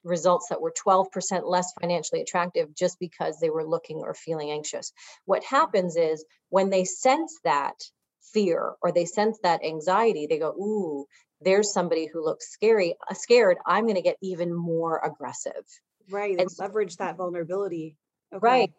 results 0.05 0.49
that 0.51 0.61
were 0.61 0.73
12% 0.87 1.07
less 1.45 1.73
financially 1.81 2.21
attractive 2.21 2.75
just 2.77 2.99
because 3.01 3.41
they 3.41 3.51
were 3.51 3.67
looking 3.67 3.99
or 3.99 4.15
feeling 4.15 4.51
anxious 4.51 4.93
what 5.25 5.43
happens 5.45 5.97
is 5.97 6.25
when 6.49 6.71
they 6.71 6.85
sense 6.85 7.39
that 7.45 7.75
fear 8.33 8.75
or 8.83 8.93
they 8.93 9.05
sense 9.05 9.39
that 9.43 9.65
anxiety 9.65 10.27
they 10.29 10.39
go 10.39 10.51
ooh 10.51 11.07
there's 11.41 11.73
somebody 11.73 12.07
who 12.07 12.25
looks 12.25 12.51
scary 12.51 12.95
uh, 13.11 13.15
scared 13.15 13.59
i'm 13.67 13.85
going 13.85 13.97
to 13.97 14.03
get 14.03 14.17
even 14.23 14.53
more 14.55 15.01
aggressive 15.05 15.65
right 16.11 16.39
and 16.39 16.51
leverage 16.59 16.97
that 16.97 17.17
vulnerability 17.17 17.97
okay. 18.33 18.41
right 18.43 18.73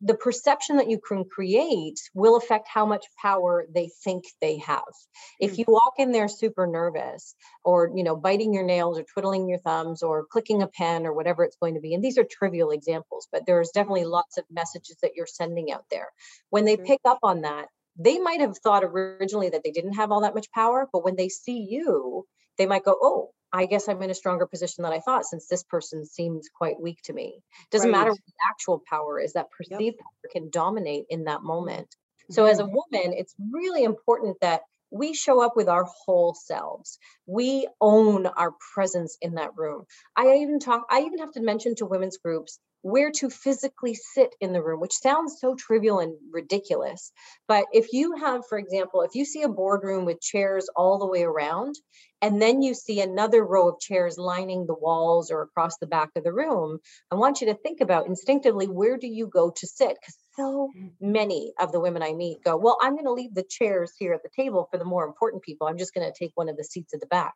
the 0.00 0.14
perception 0.14 0.76
that 0.76 0.88
you 0.88 0.98
can 0.98 1.24
create 1.24 1.98
will 2.14 2.36
affect 2.36 2.68
how 2.68 2.86
much 2.86 3.04
power 3.20 3.66
they 3.74 3.90
think 4.04 4.24
they 4.40 4.58
have 4.58 4.80
mm-hmm. 4.80 5.44
if 5.44 5.52
hmm. 5.52 5.60
you 5.60 5.64
walk 5.68 5.94
in 5.98 6.12
there 6.12 6.28
super 6.28 6.66
nervous 6.66 7.34
or 7.64 7.90
you 7.94 8.04
know 8.04 8.16
biting 8.16 8.52
your 8.52 8.64
nails 8.64 8.98
or 8.98 9.04
twiddling 9.04 9.48
your 9.48 9.58
thumbs 9.58 10.02
or 10.02 10.26
clicking 10.26 10.62
a 10.62 10.66
pen 10.66 11.06
or 11.06 11.12
whatever 11.12 11.44
it's 11.44 11.56
going 11.56 11.74
to 11.74 11.80
be 11.80 11.94
and 11.94 12.04
these 12.04 12.18
are 12.18 12.24
trivial 12.24 12.70
examples 12.70 13.28
but 13.32 13.46
there's 13.46 13.70
definitely 13.70 14.04
lots 14.04 14.38
of 14.38 14.44
messages 14.50 14.96
that 15.02 15.12
you're 15.14 15.26
sending 15.26 15.72
out 15.72 15.84
there 15.90 16.08
when 16.50 16.64
they 16.64 16.76
mm-hmm. 16.76 16.86
pick 16.86 17.00
up 17.04 17.18
on 17.22 17.42
that 17.42 17.68
they 17.96 18.18
might 18.18 18.40
have 18.40 18.56
thought 18.58 18.84
originally 18.84 19.50
that 19.50 19.62
they 19.64 19.70
didn't 19.70 19.94
have 19.94 20.10
all 20.10 20.22
that 20.22 20.34
much 20.34 20.50
power, 20.52 20.88
but 20.92 21.04
when 21.04 21.16
they 21.16 21.28
see 21.28 21.66
you, 21.68 22.26
they 22.58 22.66
might 22.66 22.84
go, 22.84 22.96
Oh, 23.00 23.30
I 23.52 23.66
guess 23.66 23.88
I'm 23.88 24.02
in 24.02 24.10
a 24.10 24.14
stronger 24.14 24.46
position 24.46 24.82
than 24.82 24.92
I 24.92 25.00
thought 25.00 25.26
since 25.26 25.46
this 25.46 25.62
person 25.62 26.06
seems 26.06 26.48
quite 26.48 26.80
weak 26.80 27.02
to 27.04 27.12
me. 27.12 27.42
Doesn't 27.70 27.90
right. 27.90 27.98
matter 27.98 28.10
what 28.10 28.20
the 28.26 28.32
actual 28.50 28.82
power 28.88 29.20
is, 29.20 29.34
that 29.34 29.50
perceived 29.50 29.80
yep. 29.80 29.98
power 29.98 30.32
can 30.32 30.48
dominate 30.48 31.04
in 31.10 31.24
that 31.24 31.42
moment. 31.42 31.88
Mm-hmm. 31.88 32.32
So, 32.32 32.46
as 32.46 32.60
a 32.60 32.64
woman, 32.64 33.12
it's 33.12 33.34
really 33.52 33.84
important 33.84 34.38
that 34.40 34.62
we 34.92 35.14
show 35.14 35.42
up 35.42 35.56
with 35.56 35.68
our 35.68 35.84
whole 36.04 36.34
selves. 36.34 36.98
We 37.26 37.66
own 37.80 38.26
our 38.26 38.54
presence 38.74 39.16
in 39.20 39.34
that 39.34 39.56
room. 39.56 39.84
I 40.16 40.38
even 40.38 40.60
talk, 40.60 40.84
I 40.90 41.00
even 41.00 41.18
have 41.18 41.32
to 41.32 41.42
mention 41.42 41.74
to 41.76 41.86
women's 41.86 42.18
groups 42.18 42.58
where 42.82 43.12
to 43.12 43.30
physically 43.30 43.94
sit 43.94 44.34
in 44.40 44.52
the 44.52 44.62
room, 44.62 44.80
which 44.80 44.92
sounds 44.92 45.36
so 45.40 45.54
trivial 45.54 46.00
and 46.00 46.14
ridiculous. 46.32 47.12
But 47.46 47.66
if 47.72 47.92
you 47.92 48.16
have, 48.16 48.42
for 48.48 48.58
example, 48.58 49.02
if 49.02 49.14
you 49.14 49.24
see 49.24 49.42
a 49.42 49.48
boardroom 49.48 50.04
with 50.04 50.20
chairs 50.20 50.68
all 50.76 50.98
the 50.98 51.06
way 51.06 51.22
around, 51.22 51.76
and 52.20 52.42
then 52.42 52.60
you 52.60 52.74
see 52.74 53.00
another 53.00 53.44
row 53.44 53.68
of 53.68 53.80
chairs 53.80 54.18
lining 54.18 54.66
the 54.66 54.74
walls 54.74 55.30
or 55.30 55.42
across 55.42 55.78
the 55.78 55.86
back 55.86 56.10
of 56.16 56.24
the 56.24 56.32
room, 56.32 56.78
I 57.10 57.14
want 57.14 57.40
you 57.40 57.48
to 57.48 57.54
think 57.54 57.80
about 57.80 58.06
instinctively 58.06 58.66
where 58.66 58.96
do 58.96 59.06
you 59.06 59.26
go 59.28 59.50
to 59.50 59.66
sit? 59.66 59.96
Because 60.00 60.16
so 60.36 60.70
mm. 60.76 60.90
many 61.00 61.52
of 61.58 61.72
the 61.72 61.80
women 61.80 62.02
I 62.02 62.12
meet 62.12 62.42
go, 62.44 62.56
Well, 62.56 62.78
I'm 62.80 62.94
going 62.94 63.04
to 63.04 63.12
leave 63.12 63.34
the 63.34 63.44
chairs 63.48 63.92
here 63.98 64.14
at 64.14 64.22
the 64.22 64.30
table 64.34 64.68
for 64.70 64.78
the 64.78 64.84
more 64.84 65.04
important 65.04 65.42
people. 65.42 65.66
I'm 65.66 65.78
just 65.78 65.94
going 65.94 66.10
to 66.10 66.18
take 66.18 66.32
one 66.34 66.48
of 66.48 66.56
the 66.56 66.64
seats 66.64 66.94
at 66.94 67.00
the 67.00 67.06
back. 67.06 67.34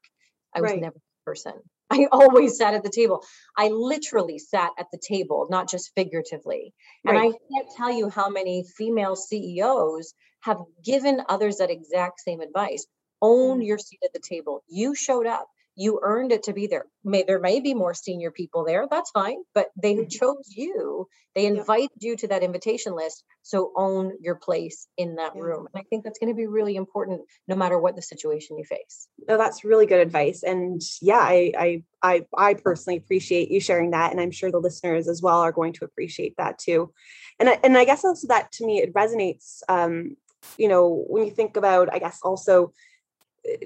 I 0.55 0.61
was 0.61 0.73
never 0.75 0.95
the 0.95 1.31
person. 1.31 1.53
I 1.91 2.09
always 2.11 2.57
sat 2.57 2.75
at 2.75 2.83
the 2.83 2.91
table. 2.91 3.23
I 3.57 3.69
literally 3.69 4.39
sat 4.39 4.71
at 4.79 4.87
the 4.91 4.99
table, 4.99 5.47
not 5.51 5.69
just 5.69 5.93
figuratively. 5.95 6.75
Right. 7.05 7.17
And 7.17 7.19
I 7.19 7.39
can't 7.53 7.69
tell 7.77 7.93
you 7.93 8.09
how 8.09 8.29
many 8.29 8.65
female 8.77 9.15
CEOs 9.15 10.15
have 10.41 10.59
given 10.85 11.23
others 11.29 11.59
that 11.59 11.71
exact 11.71 12.21
same 12.21 12.41
advice. 12.41 12.87
Own 13.23 13.61
mm. 13.61 13.67
your 13.67 13.79
seat 13.79 14.01
at 14.05 14.13
the 14.13 14.21
table. 14.21 14.63
You 14.69 14.95
showed 14.95 15.27
up 15.27 15.49
you 15.77 16.01
earned 16.03 16.33
it 16.33 16.45
to 16.45 16.55
be 16.55 16.67
there. 16.67 16.87
May 17.05 17.23
there 17.23 17.39
may 17.39 17.61
be 17.61 17.75
more 17.75 17.95
senior 17.95 18.31
people 18.31 18.65
there, 18.65 18.87
that's 18.91 19.11
fine, 19.11 19.37
but 19.55 19.69
they 19.81 19.95
mm-hmm. 19.95 20.09
chose 20.09 20.49
you. 20.49 21.07
They 21.35 21.45
invite 21.47 21.91
yeah. 21.99 22.11
you 22.11 22.17
to 22.17 22.29
that 22.29 22.43
invitation 22.43 22.97
list. 22.97 23.23
So 23.43 23.73
own 23.77 24.13
your 24.21 24.37
place 24.37 24.89
in 24.97 25.17
that 25.17 25.33
yeah. 25.37 25.43
room. 25.43 25.69
And 25.73 25.81
I 25.81 25.85
think 25.89 26.03
that's 26.03 26.19
going 26.19 26.33
to 26.33 26.37
be 26.37 26.47
really 26.47 26.77
important 26.77 27.21
no 27.47 27.55
matter 27.55 27.79
what 27.79 27.95
the 27.95 28.03
situation 28.03 28.57
you 28.57 28.65
face. 28.65 29.07
No, 29.29 29.37
that's 29.37 29.65
really 29.65 29.87
good 29.87 30.01
advice. 30.01 30.43
And 30.43 30.81
yeah, 31.03 31.21
I 31.21 31.53
I 31.59 31.83
I 32.03 32.27
I 32.37 32.55
personally 32.55 32.97
appreciate 32.97 33.51
you 33.51 33.61
sharing 33.61 33.91
that. 33.91 34.13
And 34.13 34.21
I'm 34.21 34.31
sure 34.31 34.51
the 34.51 34.59
listeners 34.59 35.09
as 35.09 35.21
well 35.23 35.41
are 35.41 35.53
going 35.53 35.75
to 35.75 35.85
appreciate 35.85 36.35
that 36.39 36.59
too. 36.59 36.93
And 37.39 37.51
I, 37.51 37.61
and 37.63 37.77
I 37.77 37.85
guess 37.85 38.03
also 38.03 38.29
that 38.29 38.51
to 38.53 38.67
me 38.67 38.79
it 38.79 38.95
resonates 38.95 39.61
um, 39.69 40.17
you 40.59 40.69
know, 40.69 41.05
when 41.09 41.25
you 41.25 41.31
think 41.31 41.57
about, 41.57 41.93
I 41.93 41.99
guess 41.99 42.21
also 42.23 42.73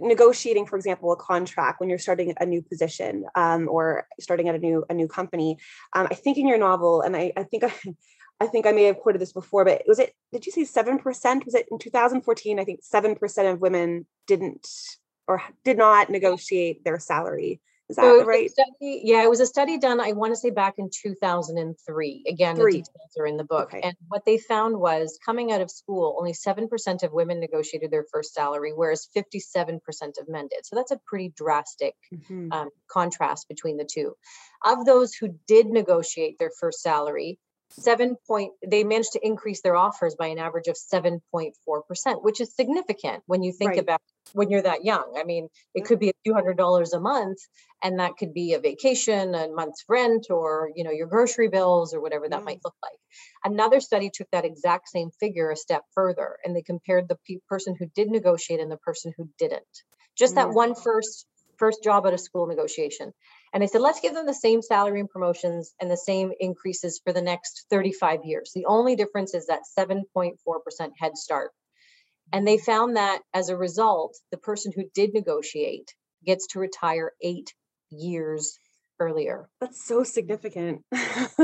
negotiating 0.01 0.67
for 0.67 0.77
example 0.77 1.13
a 1.13 1.17
contract 1.17 1.81
when 1.81 1.89
you're 1.89 1.99
starting 1.99 2.35
a 2.41 2.47
new 2.47 2.63
position 2.63 3.25
um, 3.35 3.69
or 3.69 4.07
starting 4.19 4.49
at 4.49 4.55
a 4.55 4.59
new 4.59 4.85
a 4.91 4.95
new 4.95 5.09
company 5.09 5.59
um, 5.95 6.07
i 6.11 6.15
think 6.15 6.39
in 6.39 6.47
your 6.47 6.59
novel 6.59 7.01
and 7.03 7.17
i, 7.17 7.33
I 7.37 7.45
think 7.45 7.65
I, 7.65 7.73
I 8.43 8.47
think 8.47 8.67
I 8.67 8.73
may 8.73 8.85
have 8.85 8.97
quoted 8.97 9.21
this 9.21 9.35
before, 9.35 9.67
but 9.67 9.83
was 9.87 9.99
it, 9.99 10.15
did 10.33 10.47
you 10.47 10.53
say 10.53 10.63
7%? 10.63 11.45
Was 11.45 11.55
it 11.55 11.67
in 11.71 11.79
2014? 11.79 12.59
I 12.59 12.65
think 12.65 12.81
7% 12.83 13.53
of 13.53 13.61
women 13.61 14.07
didn't 14.27 14.67
or 15.29 15.43
did 15.63 15.77
not 15.77 16.09
negotiate 16.09 16.83
their 16.83 16.99
salary. 16.99 17.61
Is 17.91 17.97
that 17.97 18.03
so 18.03 18.25
right? 18.25 18.49
Study, 18.49 19.03
yeah, 19.03 19.25
it 19.25 19.29
was 19.29 19.41
a 19.41 19.47
study 19.47 19.77
done, 19.77 20.01
I 20.01 20.13
want 20.13 20.33
to 20.33 20.37
say 20.37 20.51
back 20.51 20.75
in 20.79 20.91
2003. 20.91 22.25
Again, 22.29 22.55
Three. 22.55 22.73
the 22.73 22.79
details 22.79 23.17
are 23.19 23.27
in 23.27 23.37
the 23.37 23.45
book. 23.45 23.75
Okay. 23.75 23.81
And 23.81 23.97
what 24.07 24.25
they 24.25 24.39
found 24.39 24.79
was 24.79 25.19
coming 25.27 25.51
out 25.51 25.61
of 25.61 25.73
school, 25.73 26.17
only 26.17 26.33
7% 26.33 27.03
of 27.03 27.13
women 27.13 27.41
negotiated 27.41 27.91
their 27.91 28.07
first 28.13 28.33
salary, 28.33 28.73
whereas 28.73 29.09
57% 29.17 29.81
of 30.21 30.29
men 30.29 30.47
did. 30.49 30.65
So 30.65 30.77
that's 30.77 30.93
a 30.93 31.01
pretty 31.05 31.33
drastic 31.37 31.97
mm-hmm. 32.15 32.53
um, 32.53 32.69
contrast 32.89 33.49
between 33.49 33.77
the 33.77 33.89
two. 33.91 34.15
Of 34.65 34.87
those 34.87 35.13
who 35.13 35.37
did 35.49 35.67
negotiate 35.67 36.39
their 36.39 36.53
first 36.61 36.81
salary, 36.83 37.41
seven 37.71 38.17
point 38.27 38.53
they 38.67 38.85
managed 38.85 39.13
to 39.13 39.27
increase 39.27 39.63
their 39.63 39.77
offers 39.77 40.17
by 40.17 40.27
an 40.27 40.39
average 40.39 40.67
of 40.67 40.77
7.4% 40.77 41.53
which 42.23 42.41
is 42.41 42.55
significant 42.55 43.23
when 43.27 43.43
you 43.43 43.53
think 43.53 43.71
right. 43.71 43.79
about 43.79 44.01
when 44.33 44.51
you're 44.51 44.63
that 44.63 44.85
young. 44.85 45.15
I 45.17 45.25
mean 45.25 45.49
it 45.75 45.85
could 45.85 45.99
be 45.99 46.11
a 46.11 46.15
few 46.25 46.35
hundred 46.35 46.57
dollars 46.57 46.93
a 46.93 47.01
month 47.01 47.39
and 47.83 47.99
that 48.01 48.17
could 48.19 48.35
be 48.35 48.55
a 48.55 48.61
vacation 48.61 49.35
a 49.35 49.49
month's 49.49 49.85
rent 49.89 50.27
or 50.31 50.71
you 50.75 50.85
know 50.85 50.91
your 50.91 51.07
grocery 51.07 51.49
bills 51.49 51.95
or 51.95 52.01
whatever 52.01 52.29
that 52.29 52.45
might 52.45 52.59
mm. 52.59 52.65
look 52.65 52.77
like. 52.83 52.99
Another 53.45 53.81
study 53.81 54.11
took 54.13 54.29
that 54.33 54.45
exact 54.45 54.89
same 54.89 55.11
figure 55.21 55.51
a 55.51 55.57
step 55.57 55.83
further 55.95 56.39
and 56.45 56.55
they 56.55 56.63
compared 56.63 57.09
the 57.09 57.19
pe- 57.27 57.39
person 57.49 57.77
who 57.79 57.87
did 57.95 58.11
negotiate 58.11 58.61
and 58.61 58.71
the 58.71 58.77
person 58.79 59.13
who 59.17 59.29
didn't. 59.39 59.63
Just 60.17 60.35
that 60.35 60.49
mm. 60.49 60.55
one 60.55 60.75
first 60.75 61.27
first 61.57 61.85
job 61.85 62.07
at 62.07 62.15
a 62.15 62.19
school 62.19 62.47
negotiation 62.47 63.13
and 63.53 63.63
I 63.63 63.67
said, 63.67 63.81
let's 63.81 64.01
give 64.01 64.15
them 64.15 64.27
the 64.27 64.35
same 64.35 64.63
salary 64.63 65.01
and 65.01 65.09
promotions 65.09 65.75
and 65.81 65.91
the 65.91 65.97
same 65.97 66.33
increases 66.39 67.01
for 67.05 67.13
the 67.13 67.23
next 67.23 67.67
35 67.71 68.25
years. 68.25 68.53
The 68.55 68.67
only 68.67 68.95
difference 68.95 69.35
is 69.35 69.47
that 69.47 69.63
7.4% 69.79 70.35
head 70.99 71.17
start. 71.17 71.51
And 72.33 72.47
they 72.47 72.59
found 72.59 72.97
that 72.97 73.23
as 73.35 73.49
a 73.49 73.57
result, 73.57 74.17
the 74.31 74.39
person 74.39 74.73
who 74.75 74.85
did 74.95 75.15
negotiate 75.15 75.95
gets 76.25 76.47
to 76.49 76.61
retire 76.61 77.13
eight 77.23 77.53
years 77.91 78.57
earlier. 79.01 79.49
That's 79.61 79.85
so 79.85 80.05
significant. 80.05 80.83
That's 80.93 81.37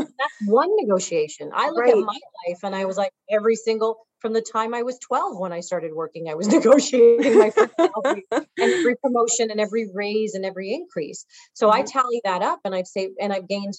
one 0.47 0.69
negotiation. 0.77 1.51
I 1.55 1.71
look 1.71 1.85
right. 1.85 1.95
at 1.95 1.99
my 1.99 2.19
life 2.47 2.59
and 2.63 2.75
I 2.75 2.85
was 2.85 2.97
like, 2.97 3.13
every 3.31 3.57
single 3.57 4.07
from 4.21 4.33
the 4.33 4.41
time 4.41 4.75
I 4.75 4.83
was 4.83 4.99
12 4.99 5.39
when 5.39 5.53
I 5.53 5.61
started 5.61 5.93
working, 5.95 6.29
I 6.29 6.35
was 6.35 6.49
negotiating 6.59 7.39
my 7.39 7.51
first 7.51 7.75
salary 7.77 8.25
and 8.33 8.47
every 8.59 8.97
promotion 8.97 9.51
and 9.51 9.61
every 9.61 9.91
raise 9.93 10.35
and 10.35 10.45
every 10.45 10.73
increase. 10.73 11.27
So 11.55 11.69
mm-hmm. 11.69 11.81
I 11.81 11.83
tally 11.83 12.21
that 12.25 12.43
up 12.43 12.61
and 12.65 12.75
I've 12.75 12.87
saved 12.87 13.15
and 13.21 13.33
I've 13.33 13.49
gained 13.49 13.75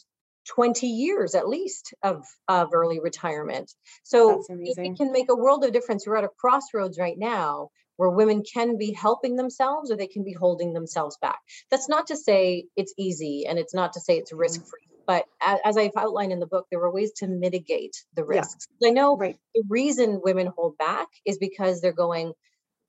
20 0.48 0.88
years 0.88 1.36
at 1.36 1.48
least 1.48 1.94
of, 2.04 2.26
of 2.48 2.70
early 2.74 3.00
retirement. 3.00 3.72
So 4.04 4.44
it, 4.48 4.78
it 4.78 4.98
can 4.98 5.12
make 5.12 5.30
a 5.30 5.36
world 5.36 5.66
of 5.66 5.74
difference. 5.74 6.08
We're 6.08 6.16
at 6.16 6.24
a 6.24 6.30
crossroads 6.30 6.98
right 6.98 7.18
now 7.18 7.70
where 7.98 8.10
women 8.10 8.44
can 8.44 8.78
be 8.78 8.94
helping 8.94 9.36
themselves 9.36 9.92
or 9.92 9.98
they 9.98 10.08
can 10.08 10.24
be 10.24 10.34
holding 10.34 10.74
themselves 10.74 11.18
back. 11.22 11.40
That's 11.70 11.90
not 11.90 12.08
to 12.08 12.16
say 12.16 12.66
it's 12.76 12.94
easy 12.98 13.46
and 13.48 13.60
it's 13.60 13.74
not 13.74 13.94
to 13.94 14.00
say 14.00 14.18
it's 14.18 14.32
risk 14.32 14.62
free. 14.62 14.82
But 15.06 15.26
as 15.42 15.78
I've 15.78 15.96
outlined 15.96 16.34
in 16.34 16.42
the 16.42 16.48
book, 16.48 16.68
there 16.70 16.82
are 16.82 16.92
ways 16.92 17.14
to 17.18 17.28
mitigate 17.28 17.96
the 18.14 18.26
risks. 18.26 18.68
Yeah. 18.82 18.90
I 18.90 18.92
know 18.92 19.16
right. 19.16 19.38
the 19.56 19.64
reason 19.70 20.20
women 20.22 20.48
hold 20.48 20.78
back 20.78 21.08
is 21.26 21.38
because 21.38 21.80
they're 21.80 21.94
going, 21.94 22.34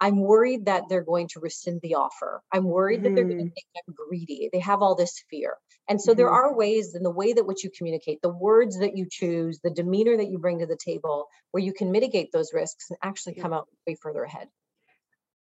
I'm 0.00 0.20
worried 0.20 0.66
that 0.66 0.84
they're 0.88 1.04
going 1.04 1.28
to 1.28 1.40
rescind 1.40 1.80
the 1.80 1.94
offer. 1.94 2.42
I'm 2.52 2.64
worried 2.64 3.00
mm 3.00 3.02
that 3.04 3.14
they're 3.14 3.24
going 3.24 3.38
to 3.38 3.44
mm-hmm. 3.44 3.52
think 3.52 3.66
I'm 3.88 3.94
greedy. 3.94 4.50
They 4.52 4.58
have 4.60 4.82
all 4.82 4.96
this 4.96 5.24
fear. 5.30 5.54
And 5.88 6.00
so 6.00 6.10
mm-hmm. 6.10 6.18
there 6.18 6.30
are 6.30 6.56
ways 6.56 6.96
in 6.96 7.04
the 7.04 7.10
way 7.10 7.32
that 7.32 7.46
which 7.46 7.62
you 7.62 7.70
communicate, 7.70 8.20
the 8.20 8.28
words 8.28 8.80
that 8.80 8.96
you 8.96 9.06
choose, 9.08 9.60
the 9.62 9.70
demeanor 9.70 10.16
that 10.16 10.28
you 10.28 10.38
bring 10.38 10.58
to 10.58 10.66
the 10.66 10.76
table, 10.76 11.26
where 11.52 11.62
you 11.62 11.72
can 11.72 11.92
mitigate 11.92 12.32
those 12.32 12.52
risks 12.52 12.90
and 12.90 12.98
actually 13.02 13.34
come 13.34 13.52
out 13.52 13.68
way 13.86 13.96
further 14.00 14.24
ahead 14.24 14.48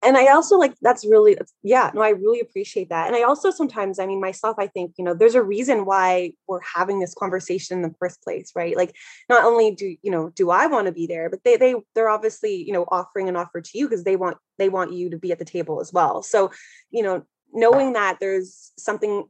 and 0.02 0.16
i 0.16 0.26
also 0.28 0.56
like 0.56 0.74
that's 0.82 1.06
really 1.06 1.36
yeah 1.62 1.90
no 1.94 2.00
i 2.00 2.10
really 2.10 2.40
appreciate 2.40 2.88
that. 2.88 3.06
And 3.06 3.16
i 3.16 3.22
also 3.22 3.50
sometimes 3.50 3.98
i 3.98 4.06
mean 4.06 4.20
myself 4.20 4.56
i 4.58 4.66
think 4.66 4.94
you 4.98 5.04
know 5.04 5.14
there's 5.14 5.34
a 5.34 5.42
reason 5.42 5.84
why 5.84 6.32
we're 6.46 6.60
having 6.60 7.00
this 7.00 7.14
conversation 7.14 7.76
in 7.76 7.82
the 7.82 7.94
first 7.98 8.22
place 8.22 8.52
right? 8.54 8.76
Like 8.76 8.94
not 9.28 9.44
only 9.44 9.74
do 9.74 9.96
you 10.02 10.10
know 10.10 10.30
do 10.30 10.50
i 10.50 10.66
want 10.66 10.86
to 10.86 10.92
be 10.92 11.06
there 11.06 11.30
but 11.30 11.42
they 11.44 11.56
they 11.56 11.74
they're 11.94 12.08
obviously 12.08 12.56
you 12.56 12.72
know 12.72 12.84
offering 12.90 13.28
an 13.28 13.36
offer 13.36 13.60
to 13.60 13.78
you 13.78 13.88
because 13.88 14.04
they 14.04 14.16
want 14.16 14.36
they 14.58 14.68
want 14.68 14.92
you 14.92 15.10
to 15.10 15.18
be 15.18 15.32
at 15.32 15.38
the 15.38 15.44
table 15.44 15.80
as 15.80 15.92
well. 15.92 16.22
So 16.22 16.50
you 16.90 17.02
know 17.02 17.24
knowing 17.52 17.94
that 17.94 18.18
there's 18.20 18.72
something 18.78 19.24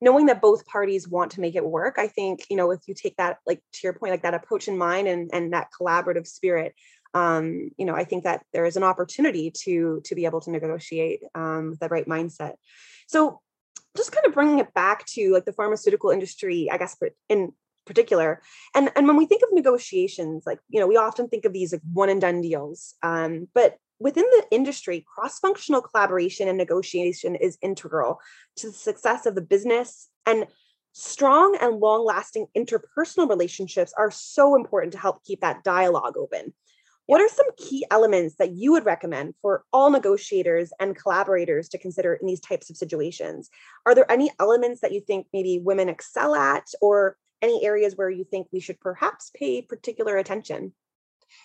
knowing 0.00 0.26
that 0.26 0.42
both 0.42 0.66
parties 0.66 1.08
want 1.08 1.32
to 1.32 1.40
make 1.40 1.54
it 1.54 1.64
work 1.64 1.96
i 1.98 2.06
think 2.06 2.44
you 2.50 2.56
know 2.56 2.70
if 2.70 2.80
you 2.86 2.94
take 2.94 3.16
that 3.16 3.38
like 3.46 3.60
to 3.72 3.80
your 3.84 3.92
point 3.92 4.10
like 4.10 4.22
that 4.22 4.34
approach 4.34 4.68
in 4.68 4.76
mind 4.76 5.08
and 5.08 5.30
and 5.32 5.52
that 5.52 5.68
collaborative 5.78 6.26
spirit 6.26 6.74
um, 7.16 7.70
you 7.78 7.86
know, 7.86 7.94
I 7.94 8.04
think 8.04 8.24
that 8.24 8.44
there 8.52 8.66
is 8.66 8.76
an 8.76 8.82
opportunity 8.82 9.50
to 9.62 10.02
to 10.04 10.14
be 10.14 10.26
able 10.26 10.42
to 10.42 10.50
negotiate 10.50 11.20
um, 11.34 11.74
the 11.80 11.88
right 11.88 12.06
mindset. 12.06 12.54
So, 13.08 13.40
just 13.96 14.12
kind 14.12 14.26
of 14.26 14.34
bringing 14.34 14.58
it 14.58 14.74
back 14.74 15.06
to 15.06 15.32
like 15.32 15.46
the 15.46 15.54
pharmaceutical 15.54 16.10
industry, 16.10 16.68
I 16.70 16.76
guess, 16.76 16.94
in 17.30 17.52
particular, 17.86 18.42
and 18.74 18.90
and 18.94 19.06
when 19.06 19.16
we 19.16 19.24
think 19.24 19.42
of 19.42 19.48
negotiations, 19.52 20.44
like 20.44 20.58
you 20.68 20.78
know, 20.78 20.86
we 20.86 20.98
often 20.98 21.28
think 21.28 21.46
of 21.46 21.54
these 21.54 21.72
like 21.72 21.80
one 21.90 22.10
and 22.10 22.20
done 22.20 22.42
deals, 22.42 22.94
um, 23.02 23.48
but 23.54 23.78
within 23.98 24.24
the 24.24 24.44
industry, 24.50 25.06
cross 25.14 25.38
functional 25.38 25.80
collaboration 25.80 26.48
and 26.48 26.58
negotiation 26.58 27.34
is 27.34 27.56
integral 27.62 28.20
to 28.56 28.66
the 28.66 28.76
success 28.76 29.24
of 29.24 29.34
the 29.34 29.40
business 29.40 30.10
and 30.26 30.46
strong 30.92 31.56
and 31.62 31.80
long 31.80 32.04
lasting 32.04 32.46
interpersonal 32.54 33.28
relationships 33.28 33.94
are 33.96 34.10
so 34.10 34.54
important 34.54 34.92
to 34.92 34.98
help 34.98 35.24
keep 35.24 35.40
that 35.40 35.64
dialogue 35.64 36.18
open 36.18 36.52
what 37.06 37.20
are 37.20 37.28
some 37.28 37.46
key 37.56 37.86
elements 37.90 38.36
that 38.36 38.52
you 38.52 38.72
would 38.72 38.84
recommend 38.84 39.34
for 39.40 39.64
all 39.72 39.90
negotiators 39.90 40.72
and 40.80 40.96
collaborators 40.96 41.68
to 41.70 41.78
consider 41.78 42.14
in 42.14 42.26
these 42.26 42.40
types 42.40 42.68
of 42.68 42.76
situations? 42.76 43.48
Are 43.86 43.94
there 43.94 44.10
any 44.10 44.30
elements 44.40 44.80
that 44.80 44.92
you 44.92 45.00
think 45.00 45.26
maybe 45.32 45.60
women 45.62 45.88
excel 45.88 46.34
at, 46.34 46.66
or 46.80 47.16
any 47.42 47.64
areas 47.64 47.94
where 47.96 48.10
you 48.10 48.24
think 48.24 48.48
we 48.52 48.60
should 48.60 48.80
perhaps 48.80 49.30
pay 49.34 49.62
particular 49.62 50.16
attention? 50.16 50.72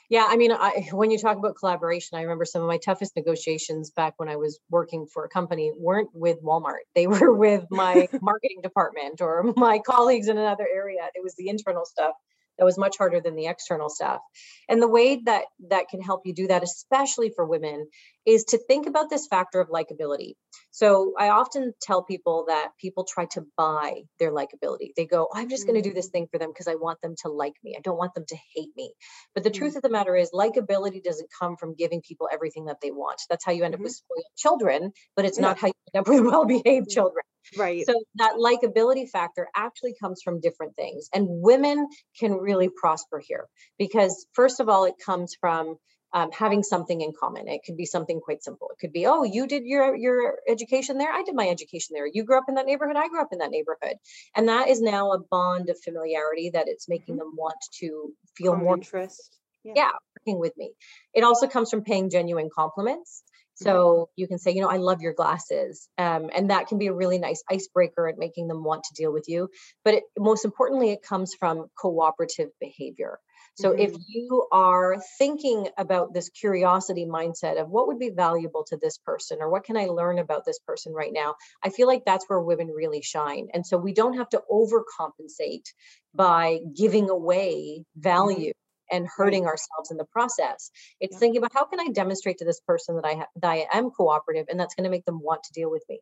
Yeah, 0.10 0.26
I 0.28 0.36
mean, 0.38 0.52
I, 0.52 0.88
when 0.92 1.12
you 1.12 1.18
talk 1.18 1.38
about 1.38 1.56
collaboration, 1.56 2.18
I 2.18 2.22
remember 2.22 2.46
some 2.46 2.62
of 2.62 2.68
my 2.68 2.78
toughest 2.78 3.16
negotiations 3.16 3.92
back 3.92 4.14
when 4.18 4.30
I 4.30 4.36
was 4.36 4.60
working 4.70 5.08
for 5.12 5.26
a 5.26 5.30
company 5.30 5.72
weren't 5.78 6.10
with 6.14 6.42
Walmart. 6.44 6.84
They 6.96 7.08
were 7.08 7.34
with 7.34 7.66
my 7.70 8.08
marketing 8.22 8.62
department 8.64 9.22
or 9.22 9.54
my 9.56 9.80
colleagues 9.86 10.28
in 10.28 10.38
another 10.38 10.68
area. 10.74 11.10
It 11.14 11.24
was 11.24 11.36
the 11.36 11.50
internal 11.50 11.86
stuff 11.86 12.14
that 12.62 12.66
was 12.66 12.78
much 12.78 12.96
harder 13.00 13.20
than 13.20 13.36
the 13.36 13.48
external 13.48 13.90
stuff 13.90 14.22
and 14.70 14.80
the 14.80 14.88
way 14.88 15.20
that 15.26 15.46
that 15.70 15.90
can 15.90 16.00
help 16.00 16.22
you 16.26 16.34
do 16.34 16.48
that 16.48 16.62
especially 16.62 17.32
for 17.36 17.44
women 17.44 17.88
is 18.24 18.44
to 18.44 18.60
think 18.60 18.86
about 18.86 19.10
this 19.10 19.26
factor 19.26 19.60
of 19.60 19.70
likability 19.70 20.34
so 20.70 21.14
i 21.18 21.30
often 21.30 21.74
tell 21.82 22.04
people 22.04 22.46
that 22.48 22.70
people 22.80 23.04
try 23.04 23.26
to 23.26 23.44
buy 23.58 24.02
their 24.20 24.32
likability 24.32 24.92
they 24.96 25.08
go 25.08 25.28
i'm 25.34 25.50
just 25.50 25.66
going 25.66 25.82
to 25.82 25.90
do 25.90 25.94
this 25.94 26.10
mm. 26.10 26.12
thing 26.12 26.28
for 26.32 26.38
them 26.38 26.52
because 26.52 26.68
i 26.68 26.76
want 26.76 27.02
them 27.02 27.16
to 27.20 27.30
like 27.30 27.56
me 27.64 27.76
i 27.76 27.82
don't 27.82 27.98
want 27.98 28.14
them 28.14 28.26
to 28.28 28.38
hate 28.56 28.70
me 28.78 28.94
but 29.34 29.44
the 29.44 29.50
mm-hmm. 29.50 29.58
truth 29.58 29.76
of 29.76 29.82
the 29.82 29.90
matter 29.90 30.16
is 30.16 30.30
likability 30.32 31.04
doesn't 31.04 31.30
come 31.40 31.58
from 31.58 31.74
giving 31.74 32.00
people 32.08 32.30
everything 32.32 32.66
that 32.66 32.78
they 32.80 32.92
want 32.92 33.20
that's 33.28 33.44
how 33.44 33.52
you 33.52 33.64
end 33.64 33.74
mm-hmm. 33.74 33.82
up 33.82 33.86
with 33.86 33.94
spoiled 33.94 34.26
children 34.38 34.92
but 35.16 35.26
it's 35.26 35.40
yeah. 35.40 35.46
not 35.46 35.58
how 35.58 35.66
you 35.66 35.74
end 35.96 36.02
up 36.02 36.08
with 36.08 36.22
well-behaved 36.32 36.88
mm. 36.88 36.94
children 36.94 37.24
Right. 37.58 37.86
So 37.86 37.94
that 38.16 38.34
likability 38.34 39.10
factor 39.10 39.48
actually 39.56 39.96
comes 40.02 40.22
from 40.24 40.40
different 40.40 40.76
things. 40.76 41.10
And 41.14 41.28
women 41.28 41.88
can 42.20 42.34
really 42.34 42.70
prosper 42.70 43.22
here 43.26 43.48
because, 43.78 44.26
first 44.34 44.60
of 44.60 44.70
all, 44.70 44.86
it 44.86 44.96
comes 45.04 45.36
from 45.40 45.78
um, 46.14 46.30
having 46.32 46.64
something 46.64 47.00
in 47.00 47.14
common. 47.18 47.48
It 47.48 47.62
could 47.66 47.78
be 47.78 47.86
something 47.86 48.20
quite 48.20 48.44
simple. 48.44 48.70
It 48.72 48.80
could 48.80 48.92
be, 48.92 49.06
oh, 49.06 49.24
you 49.24 49.48
did 49.48 49.64
your 49.66 49.96
your 49.96 50.40
education 50.48 50.98
there. 50.98 51.12
I 51.12 51.24
did 51.24 51.36
my 51.36 51.48
education 51.48 51.94
there. 51.94 52.06
You 52.12 52.24
grew 52.26 52.38
up 52.38 52.46
in 52.50 52.56
that 52.56 52.66
neighborhood. 52.66 52.98
I 52.98 53.08
grew 53.08 53.22
up 53.22 53.32
in 53.32 53.40
that 53.40 53.52
neighborhood, 53.52 53.96
and 54.36 54.50
that 54.50 54.68
is 54.68 54.82
now 54.82 55.12
a 55.12 55.20
bond 55.20 55.70
of 55.70 55.78
familiarity 55.84 56.52
that 56.54 56.68
it's 56.68 56.90
making 56.90 57.16
mm-hmm. 57.16 57.20
them 57.20 57.36
want 57.38 57.56
to 57.80 58.14
feel 58.36 58.56
more 58.56 58.76
interest. 58.76 59.38
Yeah. 59.64 59.74
yeah, 59.76 59.92
working 60.20 60.40
with 60.40 60.58
me. 60.58 60.72
It 61.14 61.24
also 61.24 61.48
comes 61.48 61.70
from 61.70 61.84
paying 61.84 62.10
genuine 62.10 62.50
compliments. 62.54 63.24
So 63.62 64.10
you 64.16 64.28
can 64.28 64.40
say, 64.40 64.52
you 64.52 64.62
know, 64.62 64.70
I 64.70 64.78
love 64.78 65.02
your 65.02 65.14
glasses. 65.14 65.88
Um, 65.98 66.30
and 66.34 66.50
that 66.50 66.68
can 66.68 66.78
be 66.78 66.88
a 66.88 66.94
really 66.94 67.20
nice 67.20 67.44
icebreaker 67.50 68.08
at 68.08 68.18
making 68.18 68.48
them 68.48 68.64
want 68.64 68.84
to 68.86 68.94
deal 68.96 69.12
with 69.12 69.26
you. 69.28 69.50
But 69.84 69.96
it, 69.96 70.04
most 70.18 70.46
importantly, 70.46 70.92
it 70.92 71.04
comes 71.04 71.34
from 71.34 71.68
cooperative 71.80 72.50
behavior. 72.60 73.20
So 73.56 73.72
mm-hmm. 73.72 73.82
if 73.82 73.96
you 74.08 74.48
are 74.52 74.98
thinking 75.18 75.68
about 75.78 76.14
this 76.14 76.30
curiosity 76.30 77.06
mindset 77.06 77.62
of 77.62 77.70
what 77.70 77.88
would 77.88 78.00
be 78.00 78.10
valuable 78.10 78.64
to 78.70 78.78
this 78.78 78.98
person 78.98 79.40
or 79.42 79.50
what 79.50 79.66
can 79.66 79.78
I 79.78 79.86
learn 79.86 80.20
about 80.20 80.46
this 80.46 80.60
person 80.60 80.94
right 80.94 81.12
now, 81.14 81.36
I 81.64 81.70
feel 81.70 81.88
like 81.88 82.04
that's 82.06 82.26
where 82.28 82.40
women 82.40 82.68
really 82.68 83.02
shine. 83.02 83.50
And 83.54 83.66
so 83.66 83.78
we 83.78 83.94
don't 83.94 84.18
have 84.18 84.30
to 84.30 84.42
overcompensate 84.50 85.66
by 86.14 86.60
giving 86.76 87.10
away 87.10 87.80
mm-hmm. 87.80 88.02
value 88.02 88.54
and 88.92 89.08
hurting 89.08 89.46
ourselves 89.46 89.92
in 89.92 89.98
the 89.98 90.06
process. 90.06 90.72
It's 91.00 91.16
yeah. 91.16 91.20
thinking 91.20 91.38
about 91.40 91.54
how 91.54 91.66
can 91.66 91.80
I 91.80 91.88
demonstrate 91.88 92.40
to 92.40 92.46
this 92.46 92.62
person 92.62 92.96
that 92.96 93.06
I 93.06 93.14
ha- 93.16 93.28
that 93.42 93.50
I 93.50 93.68
am 93.72 93.90
cooperative 93.92 94.48
and 94.50 94.60
that's 94.60 94.76
going 94.76 94.86
to 94.86 94.90
make 94.90 95.06
them 95.06 95.22
want 95.22 95.44
to 95.44 95.54
deal 95.54 95.72
with 95.72 95.84
me. 95.90 96.00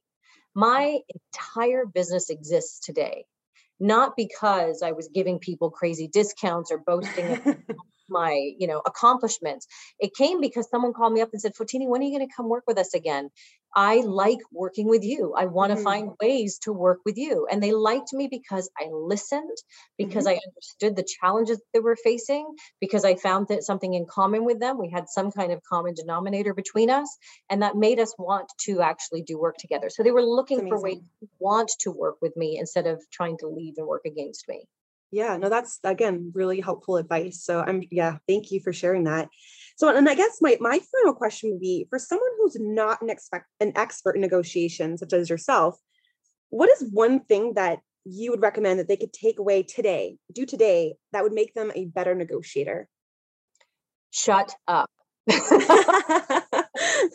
My 0.55 0.99
entire 1.33 1.85
business 1.85 2.29
exists 2.29 2.79
today 2.85 3.25
not 3.79 4.15
because 4.17 4.81
I 4.83 4.91
was 4.91 5.09
giving 5.13 5.39
people 5.39 5.71
crazy 5.71 6.07
discounts 6.07 6.71
or 6.71 6.79
boasting 6.79 7.39
my 8.09 8.51
you 8.57 8.67
know 8.67 8.81
accomplishments 8.85 9.67
it 9.99 10.13
came 10.15 10.41
because 10.41 10.69
someone 10.69 10.93
called 10.93 11.13
me 11.13 11.21
up 11.21 11.29
and 11.31 11.41
said 11.41 11.53
Fotini 11.53 11.87
when 11.87 12.01
are 12.01 12.05
you 12.05 12.17
going 12.17 12.27
to 12.27 12.33
come 12.35 12.49
work 12.49 12.63
with 12.67 12.77
us 12.77 12.93
again 12.93 13.29
I 13.75 13.97
like 13.97 14.39
working 14.51 14.87
with 14.87 15.03
you. 15.03 15.33
I 15.35 15.45
want 15.45 15.71
to 15.71 15.75
mm-hmm. 15.75 15.83
find 15.83 16.11
ways 16.21 16.59
to 16.63 16.73
work 16.73 16.99
with 17.05 17.17
you. 17.17 17.47
And 17.49 17.61
they 17.61 17.71
liked 17.71 18.13
me 18.13 18.27
because 18.27 18.69
I 18.77 18.87
listened, 18.91 19.55
because 19.97 20.25
mm-hmm. 20.25 20.39
I 20.39 20.47
understood 20.47 20.95
the 20.95 21.07
challenges 21.21 21.61
they 21.73 21.79
were 21.79 21.95
facing, 21.95 22.47
because 22.81 23.05
I 23.05 23.15
found 23.15 23.47
that 23.49 23.63
something 23.63 23.93
in 23.93 24.05
common 24.07 24.43
with 24.43 24.59
them. 24.59 24.79
We 24.79 24.89
had 24.89 25.07
some 25.07 25.31
kind 25.31 25.51
of 25.51 25.61
common 25.63 25.93
denominator 25.93 26.53
between 26.53 26.89
us. 26.89 27.15
And 27.49 27.61
that 27.61 27.75
made 27.75 27.99
us 27.99 28.13
want 28.17 28.51
to 28.61 28.81
actually 28.81 29.21
do 29.21 29.37
work 29.37 29.57
together. 29.57 29.89
So 29.89 30.03
they 30.03 30.11
were 30.11 30.23
looking 30.23 30.67
for 30.67 30.81
ways 30.81 31.01
to 31.19 31.29
want 31.39 31.71
to 31.81 31.91
work 31.91 32.15
with 32.21 32.35
me 32.35 32.57
instead 32.57 32.87
of 32.87 33.03
trying 33.11 33.37
to 33.39 33.47
leave 33.47 33.75
and 33.77 33.87
work 33.87 34.05
against 34.05 34.47
me. 34.47 34.65
Yeah, 35.11 35.37
no, 35.37 35.49
that's 35.49 35.79
again 35.83 36.31
really 36.35 36.61
helpful 36.61 36.97
advice. 36.97 37.43
So 37.43 37.61
I'm 37.61 37.83
yeah, 37.89 38.17
thank 38.27 38.51
you 38.51 38.59
for 38.59 38.71
sharing 38.71 39.05
that. 39.05 39.29
So, 39.79 39.95
and 39.95 40.09
I 40.09 40.13
guess 40.13 40.39
my, 40.41 40.57
my 40.59 40.79
final 40.91 41.13
question 41.13 41.51
would 41.51 41.61
be 41.61 41.87
for 41.89 41.97
someone 41.97 42.29
who's 42.37 42.57
not 42.59 43.01
an, 43.01 43.09
expect, 43.09 43.45
an 43.61 43.71
expert 43.77 44.15
in 44.15 44.21
negotiation, 44.21 44.97
such 44.97 45.13
as 45.13 45.29
yourself, 45.29 45.79
what 46.49 46.69
is 46.69 46.89
one 46.91 47.21
thing 47.21 47.53
that 47.53 47.79
you 48.03 48.31
would 48.31 48.41
recommend 48.41 48.79
that 48.79 48.89
they 48.89 48.97
could 48.97 49.13
take 49.13 49.39
away 49.39 49.63
today, 49.63 50.17
do 50.33 50.45
today, 50.45 50.95
that 51.13 51.23
would 51.23 51.31
make 51.31 51.53
them 51.53 51.71
a 51.75 51.85
better 51.85 52.13
negotiator? 52.13 52.89
Shut 54.11 54.53
up. 54.67 54.89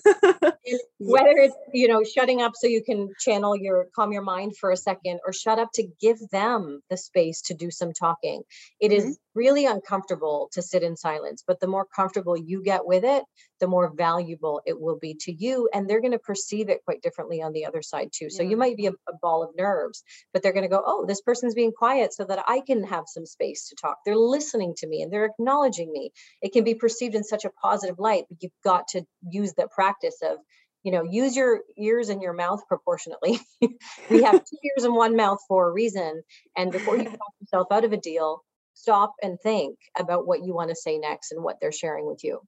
whether 0.99 1.37
it's 1.37 1.57
you 1.73 1.89
know 1.89 2.03
shutting 2.03 2.43
up 2.43 2.53
so 2.55 2.67
you 2.67 2.83
can 2.83 3.11
channel 3.19 3.57
your 3.57 3.87
calm 3.95 4.13
your 4.13 4.23
mind 4.23 4.57
for 4.57 4.71
a 4.71 4.77
second 4.77 5.21
or 5.27 5.33
shut 5.33 5.59
up 5.59 5.69
to 5.75 5.87
give 6.01 6.19
them 6.31 6.81
the 6.91 6.97
space 6.97 7.43
to 7.43 7.55
do 7.55 7.71
some 7.71 7.93
talking 7.93 8.43
It 8.81 8.91
mm-hmm. 8.91 9.09
is 9.09 9.19
really 9.35 9.67
uncomfortable 9.67 10.49
to 10.53 10.63
sit 10.63 10.83
in 10.83 10.97
silence 10.97 11.43
but 11.47 11.61
the 11.61 11.67
more 11.67 11.87
comfortable 11.95 12.37
you 12.37 12.63
get 12.63 12.87
with 12.87 13.05
it 13.05 13.25
the 13.61 13.67
more 13.67 13.93
valuable 13.95 14.61
it 14.67 14.79
will 14.79 14.99
be 14.99 15.17
to 15.21 15.33
you 15.33 15.69
and 15.73 15.89
they're 15.89 16.01
going 16.01 16.13
to 16.13 16.19
perceive 16.19 16.69
it 16.69 16.85
quite 16.85 17.03
differently 17.03 17.41
on 17.41 17.53
the 17.53 17.65
other 17.65 17.83
side 17.83 18.11
too. 18.13 18.29
So 18.29 18.43
yeah. 18.43 18.51
you 18.51 18.57
might 18.57 18.77
be 18.77 18.87
a, 18.87 18.93
a 19.09 19.17
ball 19.23 19.43
of 19.43 19.57
nerves 19.57 20.03
but 20.33 20.43
they're 20.43 20.53
going 20.53 20.65
to 20.65 20.69
go 20.69 20.83
oh 20.85 21.07
this 21.07 21.21
person's 21.21 21.55
being 21.55 21.73
quiet 21.73 22.13
so 22.13 22.25
that 22.25 22.45
i 22.49 22.61
can 22.61 22.85
have 22.85 23.05
some 23.07 23.27
space 23.27 23.69
to 23.69 23.77
talk. 23.81 23.99
They're 24.05 24.17
listening 24.17 24.75
to 24.79 24.87
me 24.87 25.03
and 25.03 25.13
they're 25.13 25.25
acknowledging 25.25 25.91
me. 25.91 26.13
It 26.43 26.53
can 26.53 26.65
be 26.65 26.75
perceived 26.75 27.15
in 27.15 27.25
such 27.25 27.45
a 27.45 27.51
positive 27.51 27.99
light 27.99 28.25
but 28.29 28.39
you've 28.43 28.53
got 28.63 28.89
to 28.89 29.03
use 29.29 29.55
the 29.55 29.69
practice 29.69 30.19
of 30.23 30.39
you 30.83 30.93
know 30.93 31.05
use 31.05 31.35
your 31.35 31.61
ears 31.79 32.09
and 32.09 32.23
your 32.23 32.35
mouth 32.35 32.61
proportionately. 32.69 33.41
We 34.11 34.23
have 34.23 34.35
two 34.45 34.59
ears 34.65 34.85
and 34.85 34.95
one 34.95 35.17
mouth 35.17 35.39
for 35.49 35.69
a 35.69 35.73
reason 35.73 36.23
and 36.57 36.71
before 36.71 36.97
you 36.97 37.05
talk 37.05 37.19
yourself 37.41 37.69
out 37.71 37.85
of 37.85 37.93
a 37.93 37.97
deal 37.97 38.43
stop 38.75 39.15
and 39.23 39.39
think 39.41 39.79
about 39.99 40.27
what 40.27 40.45
you 40.45 40.55
want 40.55 40.69
to 40.69 40.77
say 40.77 40.99
next 40.99 41.33
and 41.33 41.43
what 41.43 41.57
they're 41.61 41.73
sharing 41.73 42.07
with 42.07 42.23
you 42.23 42.41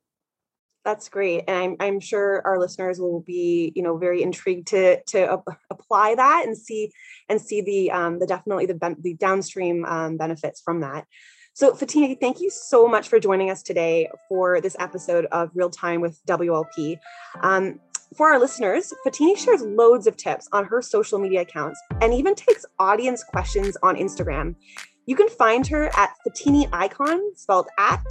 That's 0.85 1.09
great, 1.09 1.45
and 1.49 1.57
I'm 1.57 1.77
I'm 1.81 2.01
sure 2.01 2.43
our 2.45 2.59
listeners 2.61 3.01
will 3.01 3.21
be 3.21 3.73
you 3.75 3.83
know 3.83 3.97
very 3.97 4.23
intrigued 4.23 4.69
to 4.69 5.03
to 5.12 5.43
apply 5.71 6.15
that 6.15 6.45
and 6.47 6.57
see 6.57 6.93
and 7.29 7.41
see 7.41 7.61
the 7.61 7.91
um, 7.91 8.19
the 8.21 8.27
definitely 8.27 8.67
the 8.67 8.97
the 9.01 9.15
downstream 9.15 9.85
um, 9.85 10.17
benefits 10.17 10.61
from 10.61 10.81
that. 10.81 11.07
So, 11.57 11.73
Fotini, 11.73 12.21
thank 12.21 12.43
you 12.43 12.51
so 12.51 12.87
much 12.87 13.09
for 13.09 13.19
joining 13.19 13.51
us 13.51 13.62
today 13.62 14.11
for 14.29 14.61
this 14.61 14.77
episode 14.79 15.25
of 15.33 15.51
Real 15.55 15.71
Time 15.71 16.03
with 16.03 16.21
WLP. 16.27 16.99
Um, 17.41 17.81
for 18.15 18.31
our 18.31 18.39
listeners, 18.39 18.93
Fotini 19.07 19.39
shares 19.39 19.62
loads 19.62 20.07
of 20.07 20.19
tips 20.19 20.51
on 20.53 20.67
her 20.67 20.83
social 20.83 21.19
media 21.19 21.41
accounts 21.41 21.81
and 22.03 22.12
even 22.12 22.35
takes 22.35 22.67
audience 22.79 23.25
questions 23.25 23.75
on 23.83 23.97
Instagram. 23.97 24.55
You 25.07 25.14
can 25.14 25.29
find 25.29 25.64
her 25.69 25.88
at 25.97 26.16
Fotini 26.27 26.69
Icon, 26.73 27.21
spelled 27.37 27.69
at 27.79 28.05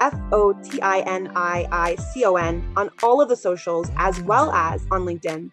F 0.00 0.18
O 0.32 0.52
T 0.52 0.80
I 0.80 0.98
N 1.00 1.30
I 1.36 1.68
I 1.70 1.94
C 1.94 2.24
O 2.24 2.34
N, 2.34 2.72
on 2.76 2.90
all 3.02 3.20
of 3.20 3.28
the 3.28 3.36
socials 3.36 3.92
as 3.96 4.20
well 4.22 4.50
as 4.50 4.84
on 4.90 5.02
LinkedIn. 5.02 5.52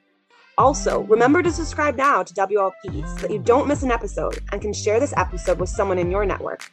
Also, 0.58 1.02
remember 1.04 1.43
to 1.43 1.52
subscribe 1.52 1.95
now 1.95 2.23
to 2.23 2.34
WLP 2.34 3.08
so 3.08 3.15
that 3.21 3.30
you 3.32 3.38
don't 3.38 3.67
miss 3.67 3.84
an 3.84 3.91
episode 3.91 4.39
and 4.52 4.62
can 4.62 4.73
share 4.73 4.99
this 4.99 5.13
episode 5.15 5.60
with 5.60 5.69
someone 5.69 5.99
in 5.99 6.10
your 6.10 6.25
network. 6.25 6.71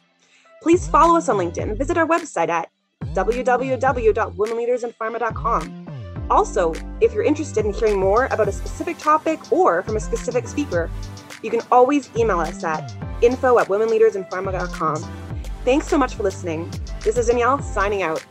Please 0.63 0.87
follow 0.87 1.15
us 1.15 1.29
on 1.29 1.37
LinkedIn 1.37 1.77
visit 1.77 1.95
our 1.97 2.07
website 2.07 2.49
at 2.49 2.71
www.womenleadersinpharma.com. 3.13 5.87
Also, 6.29 6.73
if 6.99 7.13
you're 7.13 7.23
interested 7.23 7.65
in 7.65 7.71
hearing 7.71 7.97
more 7.99 8.25
about 8.31 8.47
a 8.47 8.51
specific 8.51 8.97
topic 8.97 9.51
or 9.51 9.83
from 9.83 9.95
a 9.95 9.99
specific 9.99 10.47
speaker, 10.47 10.89
you 11.43 11.51
can 11.51 11.61
always 11.71 12.09
email 12.17 12.39
us 12.39 12.63
at 12.63 12.91
info 13.21 13.59
at 13.59 13.67
womenleadersinpharma.com. 13.67 15.03
Thanks 15.63 15.87
so 15.87 15.97
much 15.97 16.15
for 16.15 16.23
listening. 16.23 16.71
This 17.01 17.17
is 17.17 17.27
Danielle 17.27 17.61
signing 17.61 18.01
out. 18.01 18.25